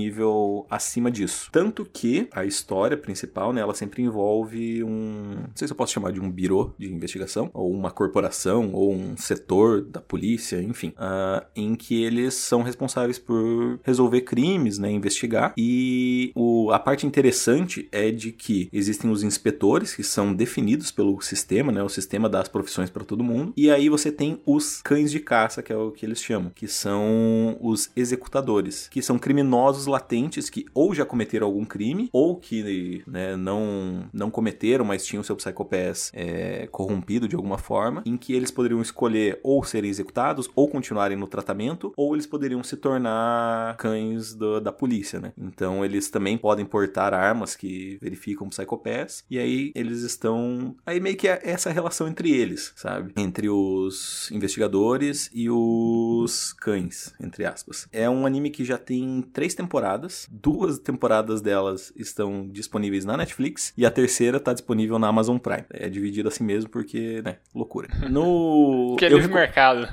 acima 0.71 1.11
disso. 1.11 1.49
Tanto 1.53 1.85
que 1.85 2.29
a 2.33 2.45
história 2.45 2.97
principal, 2.97 3.53
né, 3.53 3.61
ela 3.61 3.75
sempre 3.75 4.03
envolve 4.03 4.83
um, 4.85 5.35
não 5.49 5.57
sei 5.57 5.67
se 5.67 5.73
eu 5.73 5.77
posso 5.77 5.93
chamar 5.93 6.13
de 6.13 6.21
um 6.21 6.31
birô 6.31 6.73
de 6.79 6.93
investigação, 6.93 7.51
ou 7.53 7.73
uma 7.73 7.91
corporação, 7.91 8.71
ou 8.73 8.93
um 8.93 9.17
setor 9.17 9.83
da 9.83 10.01
polícia, 10.01 10.63
enfim, 10.63 10.89
uh, 10.91 11.45
em 11.55 11.75
que 11.75 12.03
eles 12.03 12.35
são 12.35 12.63
responsáveis 12.63 13.19
por 13.19 13.79
resolver 13.83 14.23
crimes, 14.23 14.79
né, 14.79 14.91
investigar. 14.91 15.53
E 15.57 16.33
o, 16.35 16.71
a 16.71 16.79
parte 16.79 17.07
interessante 17.07 17.89
é 17.93 18.11
de 18.11 18.33
que 18.33 18.69
existem 18.73 19.11
os 19.11 19.23
inspetores 19.23 19.95
que 19.95 20.03
são 20.03 20.35
definidos 20.35 20.91
pelo 20.91 21.21
sistema, 21.21 21.73
né, 21.73 21.83
o 21.83 21.89
sistema 21.89 22.29
das 22.29 22.49
profissões 22.49 22.91
para 22.91 23.05
todo 23.05 23.25
mundo. 23.25 23.53
E 23.57 23.71
aí 23.71 23.89
você 23.89 24.11
tem 24.13 24.41
os 24.47 24.81
cães 24.83 25.11
de 25.11 25.21
caça, 25.21 25.63
que 25.63 25.73
é 25.73 25.77
o 25.77 25.91
que 25.91 26.05
eles 26.05 26.23
chamam, 26.23 26.51
que 26.55 26.69
são 26.69 27.57
os 27.61 27.91
executadores, 27.97 28.89
que 28.89 29.03
são 29.03 29.19
criminosos 29.19 29.87
latentes 29.91 30.49
que 30.49 30.67
ou 30.75 30.95
já 30.95 31.05
cometeram 31.05 31.47
algum 31.47 31.65
crime, 31.65 32.09
ou 32.13 32.37
que 32.37 33.03
né, 33.07 33.37
não, 33.37 34.09
não 34.13 34.31
cometeram, 34.31 34.85
mas 34.85 35.05
tinham 35.05 35.23
seu 35.23 35.37
Psychopath 35.37 36.11
é, 36.13 36.67
corrompido 36.69 37.29
de 37.29 37.37
alguma 37.37 37.59
forma, 37.59 38.03
em 38.07 38.17
que 38.17 38.33
eles 38.33 38.51
poderiam 38.51 38.81
escolher 38.81 39.41
ou 39.43 39.63
serem 39.65 39.91
executados, 39.91 40.49
ou 40.55 40.69
continuarem 40.69 41.17
no 41.17 41.27
tratamento, 41.27 41.93
ou 41.97 42.15
eles 42.15 42.27
poderiam 42.27 42.63
se 42.63 42.77
tornar 42.77 43.77
cães 43.77 44.35
do, 44.35 44.61
da 44.61 44.73
polícia, 44.73 45.21
né? 45.21 45.33
Então 45.37 45.85
eles 45.85 46.09
também 46.09 46.39
podem 46.39 46.65
portar 46.65 47.13
armas 47.13 47.57
que 47.57 47.99
verificam 48.01 48.49
Psychopaths, 48.49 49.25
e 49.31 49.39
aí 49.39 49.73
eles 49.75 50.03
estão. 50.03 50.75
Aí 50.87 51.01
meio 51.01 51.17
que 51.17 51.29
é 51.29 51.41
essa 51.43 51.71
relação 51.71 52.07
entre 52.09 52.31
eles, 52.31 52.73
sabe? 52.77 53.13
Entre 53.17 53.49
os 53.49 54.31
investigadores 54.31 55.31
e 55.35 55.51
os 55.51 56.53
cães, 56.53 57.15
entre 57.21 57.45
aspas. 57.45 57.89
É 57.93 58.09
um 58.09 58.27
anime 58.27 58.51
que 58.51 58.65
já 58.65 58.79
tem 58.79 59.23
três 59.33 59.55
temporadas 59.55 59.80
temporadas. 59.81 60.29
Duas 60.31 60.79
temporadas 60.79 61.41
delas 61.41 61.93
estão 61.97 62.47
disponíveis 62.49 63.05
na 63.05 63.17
Netflix 63.17 63.73
e 63.77 63.87
a 63.87 63.91
terceira 63.91 64.37
está 64.37 64.53
disponível 64.53 64.99
na 64.99 65.09
Amazon 65.09 65.39
Prime. 65.39 65.65
É 65.71 65.89
dividido 65.89 66.29
assim 66.29 66.45
mesmo 66.45 66.69
porque, 66.71 67.23
né, 67.23 67.37
loucura. 67.55 67.89
No 68.09 68.97
que 68.99 69.05
é 69.05 69.09
livre 69.09 69.33
mercado. 69.33 69.89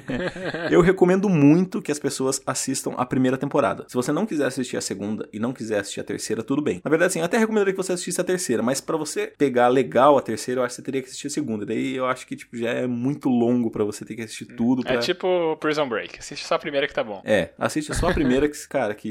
eu 0.70 0.80
recomendo 0.80 1.28
muito 1.28 1.80
que 1.80 1.92
as 1.92 1.98
pessoas 1.98 2.40
assistam 2.46 2.92
a 2.96 3.06
primeira 3.06 3.38
temporada. 3.38 3.84
Se 3.88 3.94
você 3.94 4.12
não 4.12 4.26
quiser 4.26 4.46
assistir 4.46 4.76
a 4.76 4.80
segunda 4.80 5.28
e 5.32 5.38
não 5.38 5.52
quiser 5.52 5.80
assistir 5.80 6.00
a 6.00 6.04
terceira, 6.04 6.42
tudo 6.42 6.62
bem. 6.62 6.80
Na 6.84 6.90
verdade, 6.90 7.10
assim, 7.10 7.18
eu 7.20 7.24
até 7.24 7.38
recomendaria 7.38 7.72
que 7.72 7.76
você 7.76 7.92
assistisse 7.92 8.20
a 8.20 8.24
terceira, 8.24 8.62
mas 8.62 8.80
para 8.80 8.96
você 8.96 9.32
pegar 9.38 9.68
legal 9.68 10.18
a 10.18 10.22
terceira, 10.22 10.60
eu 10.60 10.64
acho 10.64 10.74
que 10.74 10.76
você 10.76 10.84
teria 10.84 11.02
que 11.02 11.08
assistir 11.08 11.28
a 11.28 11.30
segunda. 11.30 11.64
Daí 11.64 11.94
eu 11.94 12.06
acho 12.06 12.26
que 12.26 12.36
tipo 12.36 12.56
já 12.56 12.70
é 12.70 12.86
muito 12.86 13.28
longo 13.28 13.70
para 13.70 13.84
você 13.84 14.04
ter 14.04 14.16
que 14.16 14.22
assistir 14.22 14.46
tudo. 14.46 14.82
Pra... 14.82 14.94
É 14.94 14.98
tipo 14.98 15.56
Prison 15.58 15.88
Break. 15.88 16.18
Assiste 16.18 16.44
só 16.44 16.56
a 16.56 16.58
primeira 16.58 16.86
que 16.86 16.94
tá 16.94 17.04
bom. 17.04 17.22
É, 17.24 17.50
assiste 17.58 17.94
só 17.94 18.08
a 18.08 18.14
primeira 18.14 18.48
que, 18.48 18.68
cara, 18.68 18.94
que 18.94 19.09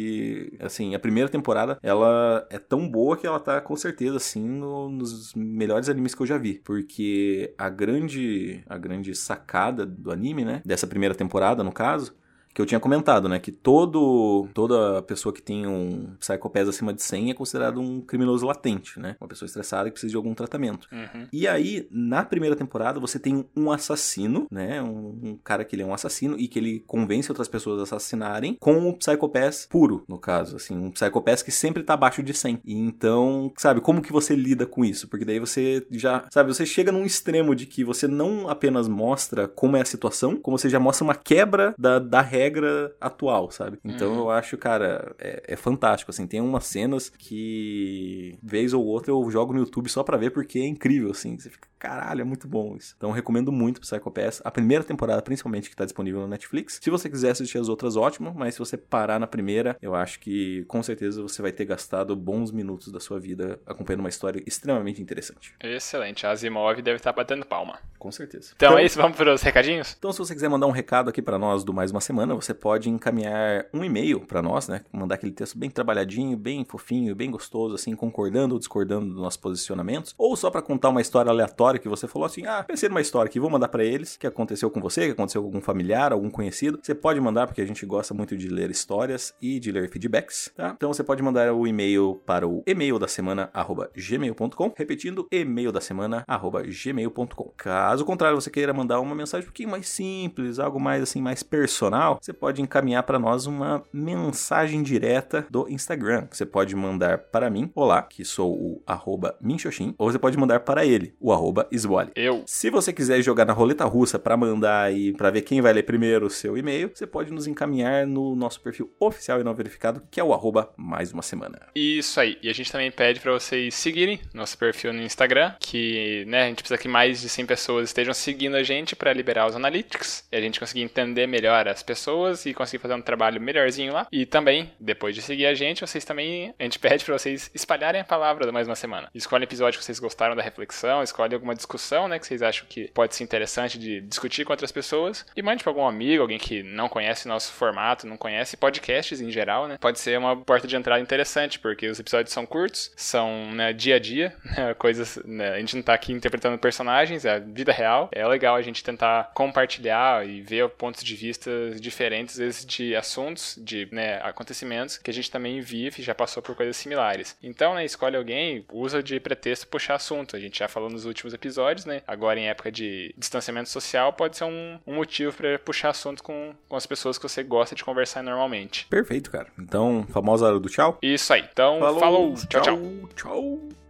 assim, 0.60 0.96
a 0.96 1.00
primeira 1.00 1.30
temporada, 1.30 1.78
ela 1.82 2.46
é 2.50 2.58
tão 2.58 2.90
boa 2.90 3.18
que 3.18 3.26
ela 3.26 3.40
tá 3.40 3.60
com 3.62 3.76
certeza, 3.76 4.18
assim, 4.18 4.48
no, 4.48 4.90
nos 4.90 5.34
melhores 5.34 5.90
animes 5.90 6.14
que 6.14 6.22
eu 6.22 6.28
já 6.28 6.38
vi. 6.38 6.62
Porque 6.64 7.54
a 7.58 7.70
grande, 7.70 8.64
a 8.68 8.78
grande 8.78 9.16
sacada 9.16 9.86
do 9.86 10.12
anime, 10.12 10.46
né, 10.46 10.62
dessa 10.66 10.88
primeira 10.88 11.16
temporada, 11.16 11.64
no 11.64 11.72
caso, 11.72 12.14
que 12.54 12.62
eu 12.62 12.66
tinha 12.66 12.80
comentado, 12.80 13.30
né? 13.30 13.40
Que 13.40 13.52
todo, 13.52 14.48
toda 14.54 15.02
pessoa 15.04 15.34
que 15.34 15.42
tem 15.42 15.68
um 15.68 16.16
Psychopath 16.20 16.68
acima 16.68 16.94
de 16.94 17.02
100 17.02 17.32
é 17.32 17.34
considerado 17.34 17.80
um 17.80 18.02
criminoso 18.02 18.46
latente, 18.46 19.00
né? 19.00 19.16
Uma 19.20 19.28
pessoa 19.28 19.48
estressada 19.48 19.86
que 19.86 19.94
precisa 19.94 20.12
de 20.12 20.18
algum 20.18 20.34
tratamento. 20.34 20.88
Uhum. 20.92 21.28
E 21.32 21.48
aí, 21.48 21.88
na 21.92 22.24
primeira 22.24 22.56
temporada, 22.56 23.00
você 23.00 23.20
tem 23.20 23.46
um 23.56 23.72
assassino, 23.72 24.48
né? 24.52 24.82
Um, 24.82 25.20
um, 25.24 25.40
cara 25.44 25.64
que 25.64 25.76
ele 25.76 25.84
é 25.84 25.86
um 25.86 25.94
assassino 25.94 26.38
e 26.40 26.48
que 26.48 26.60
ele 26.60 26.84
convence 26.86 27.32
outras 27.32 27.48
pessoas 27.48 27.80
a 27.80 27.84
assassinarem 27.84 28.58
com 28.60 28.90
o 28.90 28.98
Psychopath 28.98 29.68
puro, 29.70 30.04
no 30.08 30.18
caso, 30.18 30.56
assim. 30.56 30.76
Um 30.76 30.92
Psychopath 30.92 31.44
que 31.44 31.52
sempre 31.52 31.84
tá 31.84 31.94
abaixo 31.94 32.24
de 32.24 32.34
100. 32.34 32.62
E 32.66 32.76
então, 32.76 33.54
sabe, 33.58 33.80
como 33.80 34.02
que 34.02 34.12
você 34.12 34.36
lida 34.36 34.66
com 34.66 34.84
isso? 34.84 35.08
Porque 35.08 35.26
daí 35.26 35.40
você 35.40 35.86
já, 35.92 36.26
sabe, 36.32 36.54
você 36.54 36.66
chega 36.66 36.92
num 36.92 37.06
extremo 37.06 37.56
de 37.56 37.66
que 37.66 37.84
você 37.84 38.08
não 38.08 38.50
apenas 38.50 38.88
mostra 38.88 39.48
como 39.48 39.78
é 39.78 39.82
a 39.82 39.86
situação, 39.86 40.36
como 40.38 40.58
você 40.58 40.70
já 40.70 40.80
mostra 40.80 41.04
uma 41.04 41.16
quebra 41.16 41.76
da, 41.78 42.00
da 42.00 42.22
regra 42.22 42.39
regra 42.40 42.96
atual, 43.00 43.52
sabe? 43.52 43.80
Então 43.84 44.14
uhum. 44.14 44.20
eu 44.20 44.30
acho, 44.32 44.58
cara, 44.58 45.16
é, 45.20 45.44
é, 45.48 45.56
fantástico, 45.56 46.12
assim. 46.12 46.26
Tem 46.26 46.42
umas 46.42 46.66
cenas 46.66 47.10
que, 47.10 48.38
vez 48.42 48.74
ou 48.74 48.86
outra, 48.86 49.12
eu 49.12 49.30
jogo 49.30 49.54
no 49.54 49.60
YouTube 49.60 49.90
só 49.90 50.04
pra 50.04 50.18
ver 50.18 50.32
porque 50.32 50.60
é 50.60 50.66
incrível, 50.66 51.12
assim. 51.12 51.38
Você 51.38 51.50
fica, 51.50 51.68
caralho, 51.78 52.22
é 52.22 52.24
muito 52.24 52.48
bom 52.48 52.76
isso. 52.76 52.94
Então 52.98 53.12
recomendo 53.12 53.52
muito 53.52 53.82
Psycho 53.82 54.12
Pass. 54.12 54.42
A 54.44 54.52
primeira 54.52 54.84
temporada, 54.84 55.22
principalmente, 55.22 55.70
que 55.70 55.76
tá 55.76 55.86
disponível 55.86 56.22
no 56.22 56.28
Netflix. 56.28 56.80
Se 56.82 56.90
você 56.90 57.10
quiser 57.10 57.32
assistir 57.32 57.58
as 57.58 57.70
outras, 57.70 57.96
ótimo. 57.96 58.34
Mas 58.36 58.56
se 58.56 58.60
você 58.60 58.78
parar 58.78 59.20
na 59.20 59.28
primeira, 59.28 59.78
eu 59.82 59.94
acho 59.94 60.20
que 60.20 60.64
com 60.66 60.82
certeza 60.82 61.22
você 61.22 61.42
vai 61.42 61.52
ter 61.52 61.66
gastado 61.66 62.16
bons 62.16 62.52
minutos 62.52 62.92
da 62.92 63.00
sua 63.00 63.20
vida 63.20 63.60
acompanhando 63.66 64.02
uma 64.02 64.10
história 64.10 64.42
extremamente 64.46 65.02
interessante. 65.02 65.54
Excelente. 65.62 66.26
A 66.26 66.32
Asimov 66.32 66.82
deve 66.82 66.98
estar 66.98 67.12
batendo 67.12 67.46
palma. 67.46 67.80
Com 67.98 68.12
certeza. 68.12 68.54
Então, 68.56 68.70
então 68.70 68.80
é 68.80 68.86
isso, 68.86 68.98
vamos 68.98 69.18
para 69.18 69.34
os 69.34 69.42
recadinhos? 69.42 69.96
Então, 69.98 70.12
se 70.14 70.20
você 70.20 70.34
quiser 70.34 70.48
mandar 70.48 70.68
um 70.68 70.72
recado 70.72 71.10
aqui 71.10 71.22
para 71.22 71.38
nós 71.38 71.64
do 71.64 71.74
Mais 71.74 71.92
Uma 71.92 72.00
Semana, 72.00 72.29
você 72.36 72.54
pode 72.54 72.90
encaminhar 72.90 73.66
um 73.74 73.84
e-mail 73.84 74.22
para 74.22 74.42
nós, 74.42 74.68
né? 74.68 74.82
Mandar 74.92 75.16
aquele 75.16 75.32
texto 75.32 75.58
bem 75.58 75.70
trabalhadinho, 75.70 76.38
bem 76.38 76.66
fofinho, 76.66 77.16
bem 77.16 77.32
gostoso, 77.32 77.76
assim, 77.76 77.96
concordando 77.96 78.56
ou 78.56 78.60
discordando 78.60 79.08
dos 79.08 79.22
nossos 79.22 79.38
posicionamentos. 79.38 80.14
Ou 80.18 80.36
só 80.36 80.50
para 80.50 80.62
contar 80.62 80.90
uma 80.90 81.02
história 81.02 81.30
aleatória 81.30 81.80
que 81.80 81.90
você 81.90 82.08
falou 82.08 82.26
assim: 82.26 82.46
ah, 82.46 82.64
pensei 82.64 82.90
numa 82.90 83.02
história 83.02 83.30
aqui, 83.30 83.40
vou 83.40 83.50
mandar 83.50 83.70
para 83.70 83.84
eles, 83.84 84.18
que 84.18 84.28
aconteceu 84.28 84.70
com 84.70 84.82
você, 84.82 85.06
que 85.06 85.12
aconteceu 85.12 85.42
com 85.42 85.48
algum 85.48 85.62
familiar, 85.62 86.12
algum 86.12 86.30
conhecido. 86.30 86.80
Você 86.82 86.96
pode 86.96 87.20
mandar, 87.20 87.48
porque 87.48 87.62
a 87.62 87.66
gente 87.66 87.86
gosta 87.86 88.14
muito 88.14 88.36
de 88.38 88.48
ler 88.48 88.70
histórias 88.70 89.34
e 89.42 89.60
de 89.60 89.72
ler 89.72 89.90
feedbacks, 89.90 90.52
tá? 90.56 90.74
Então 90.76 90.92
você 90.92 91.04
pode 91.04 91.22
mandar 91.22 91.54
o 91.54 91.68
e-mail 91.68 92.22
para 92.26 92.48
o 92.48 92.64
e-mail 92.66 93.00
da 93.00 93.08
semana 93.08 93.52
gmail.com, 93.96 94.74
repetindo 94.76 95.28
e-mail 95.32 95.72
da 95.72 95.82
semana 95.82 96.26
gmail.com. 96.28 97.54
Caso 97.58 98.06
contrário, 98.06 98.40
você 98.40 98.50
queira 98.50 98.74
mandar 98.74 99.00
uma 99.00 99.16
mensagem 99.16 99.46
um 99.46 99.50
pouquinho 99.50 99.70
mais 99.70 99.88
simples, 99.88 100.60
algo 100.60 100.80
mais 100.80 101.04
assim, 101.04 101.22
mais 101.22 101.44
personal, 101.44 102.19
você 102.22 102.34
pode 102.34 102.62
encaminhar 102.62 103.04
para 103.04 103.18
nós 103.18 103.46
uma 103.46 103.84
mensagem 103.94 104.84
direta 104.84 105.46
do 105.50 105.68
Instagram. 105.70 106.28
Você 106.30 106.46
pode 106.46 106.76
mandar 106.76 107.18
para 107.18 107.50
mim, 107.50 107.72
olá, 107.74 108.02
que 108.02 108.26
sou 108.26 108.54
o 108.54 108.84
arroba 108.86 109.38
Minxoxin, 109.42 109.96
ou 109.98 110.12
você 110.12 110.20
pode 110.20 110.38
mandar 110.38 110.60
para 110.62 110.86
ele, 110.86 111.14
o 111.20 111.32
arroba 111.32 111.68
Esbole. 111.72 112.12
Eu. 112.16 112.44
Se 112.46 112.70
você 112.70 112.92
quiser 112.92 113.22
jogar 113.22 113.46
na 113.46 113.54
roleta 113.54 113.86
russa 113.86 114.20
para 114.20 114.36
mandar 114.36 114.84
aí, 114.84 115.14
para 115.14 115.32
ver 115.32 115.42
quem 115.42 115.62
vai 115.62 115.72
ler 115.74 115.84
primeiro 115.84 116.26
o 116.26 116.30
seu 116.30 116.58
e-mail, 116.58 116.92
você 116.94 117.08
pode 117.08 117.32
nos 117.32 117.48
encaminhar 117.48 118.06
no 118.06 118.36
nosso 118.36 118.62
perfil 118.62 118.92
oficial 119.00 119.40
e 119.40 119.44
não 119.44 119.54
verificado, 119.54 120.02
que 120.12 120.20
é 120.20 120.24
o 120.24 120.34
arroba 120.34 120.72
mais 120.76 121.12
uma 121.14 121.22
semana. 121.22 121.60
Isso 121.74 122.20
aí. 122.20 122.38
E 122.42 122.50
a 122.50 122.54
gente 122.54 122.72
também 122.72 122.92
pede 122.92 123.20
para 123.20 123.32
vocês 123.32 123.74
seguirem 123.76 124.20
nosso 124.34 124.58
perfil 124.58 124.92
no 124.94 125.02
Instagram, 125.02 125.54
que 125.60 126.26
né, 126.28 126.44
a 126.44 126.48
gente 126.48 126.64
precisa 126.64 126.78
que 126.78 126.88
mais 126.88 127.22
de 127.22 127.30
100 127.30 127.46
pessoas 127.46 127.90
estejam 127.90 128.14
seguindo 128.14 128.56
a 128.56 128.64
gente 128.64 128.96
para 128.96 129.14
liberar 129.14 129.48
os 129.48 129.56
analytics 129.56 130.28
e 130.32 130.36
a 130.36 130.42
gente 130.42 130.60
conseguir 130.60 130.82
entender 130.82 131.28
melhor 131.28 131.68
as 131.68 131.82
pessoas 131.82 132.09
e 132.46 132.54
conseguir 132.54 132.82
fazer 132.82 132.94
um 132.94 133.02
trabalho 133.02 133.42
melhorzinho 133.42 133.94
lá. 133.94 134.08
E 134.12 134.26
também, 134.26 134.72
depois 134.80 135.16
de 135.16 135.22
seguir 135.22 135.46
a 135.46 135.54
gente, 135.54 135.82
vocês 135.82 136.06
também, 136.06 136.54
a 136.58 136.64
gente 136.64 136.80
pede 136.80 137.04
para 137.04 137.18
vocês 137.18 137.50
espalharem 137.54 138.02
a 138.02 138.06
palavra 138.06 138.46
da 138.46 138.52
mais 138.52 138.68
uma 138.68 138.76
semana. 138.76 139.10
Escolhe 139.14 139.44
episódio 139.44 139.80
que 139.80 139.86
vocês 139.86 140.00
gostaram 140.00 140.36
da 140.36 140.44
reflexão, 140.44 141.04
escolhe 141.04 141.34
alguma 141.34 141.56
discussão, 141.56 142.08
né, 142.08 142.20
que 142.20 142.26
vocês 142.26 142.42
acham 142.42 142.66
que 142.68 142.90
pode 142.92 143.16
ser 143.16 143.24
interessante 143.24 143.78
de 143.78 144.02
discutir 144.02 144.46
com 144.46 144.54
outras 144.54 144.72
pessoas 144.72 145.26
e 145.36 145.42
mande 145.42 145.64
para 145.64 145.72
algum 145.72 145.86
amigo, 145.86 146.22
alguém 146.22 146.38
que 146.38 146.64
não 146.64 146.90
conhece 146.90 147.28
nosso 147.28 147.52
formato, 147.54 148.08
não 148.08 148.18
conhece 148.18 148.58
podcasts 148.58 149.22
em 149.22 149.32
geral, 149.32 149.68
né? 149.68 149.78
Pode 149.80 150.00
ser 150.00 150.18
uma 150.18 150.36
porta 150.36 150.68
de 150.68 150.76
entrada 150.76 151.02
interessante, 151.02 151.60
porque 151.60 151.88
os 151.88 152.00
episódios 152.00 152.34
são 152.34 152.46
curtos, 152.46 152.92
são 152.96 153.52
né, 153.52 153.74
dia 153.74 153.96
a 153.96 154.00
dia, 154.00 154.36
né, 154.58 154.74
coisas, 154.74 155.20
né, 155.26 155.50
a 155.50 155.60
gente 155.60 155.76
não 155.76 155.84
tá 155.84 155.94
aqui 155.94 156.12
interpretando 156.12 156.58
personagens, 156.58 157.26
é 157.26 157.36
a 157.36 157.40
vida 157.40 157.72
real. 157.72 158.10
É 158.12 158.26
legal 158.28 158.56
a 158.56 158.62
gente 158.62 158.84
tentar 158.84 159.32
compartilhar 159.34 160.28
e 160.28 160.42
ver 160.42 160.70
pontos 160.70 161.04
de 161.04 161.16
vista 161.16 161.50
diferentes, 161.80 161.99
às 162.08 162.38
vezes, 162.38 162.66
de 162.66 162.96
assuntos, 162.96 163.58
de 163.62 163.88
né, 163.92 164.20
acontecimentos 164.22 164.98
que 164.98 165.10
a 165.10 165.14
gente 165.14 165.30
também 165.30 165.62
vive 165.62 166.02
e 166.02 166.04
já 166.04 166.16
passou 166.16 166.42
por 166.42 166.56
coisas 166.56 166.78
similares. 166.78 167.38
Então, 167.42 167.74
né, 167.76 167.86
escolhe 167.86 168.16
alguém, 168.16 168.66
usa 168.72 169.02
de 169.02 169.20
pretexto 169.20 169.68
puxar 169.68 169.96
assunto. 169.96 170.36
A 170.36 170.40
gente 170.40 170.60
já 170.60 170.68
falou 170.68 170.90
nos 170.90 171.06
últimos 171.06 171.34
episódios, 171.34 171.86
né? 171.86 172.02
Agora, 172.08 172.40
em 172.40 172.48
época 172.48 172.72
de 172.72 173.14
distanciamento 173.18 173.70
social, 173.70 174.14
pode 174.14 174.38
ser 174.38 174.46
um, 174.46 174.80
um 174.86 174.96
motivo 174.96 175.34
para 175.34 175.60
puxar 175.60 175.90
assunto 175.90 176.24
com, 176.24 176.54
com 176.68 176.76
as 176.76 176.86
pessoas 176.86 177.18
que 177.18 177.24
você 177.24 177.44
gosta 177.44 177.76
de 177.76 177.84
conversar 177.84 178.24
normalmente. 178.24 178.86
Perfeito, 178.88 179.32
cara. 179.32 179.48
Então, 179.58 180.06
famosa 180.12 180.48
hora 180.48 180.60
do 180.60 180.70
tchau? 180.70 180.98
Isso 181.02 181.34
aí. 181.34 181.48
Então, 181.52 181.80
falou. 181.80 182.00
falou. 182.00 182.34
tchau. 182.36 182.62
tchau. 182.62 183.10
tchau. 183.16 183.89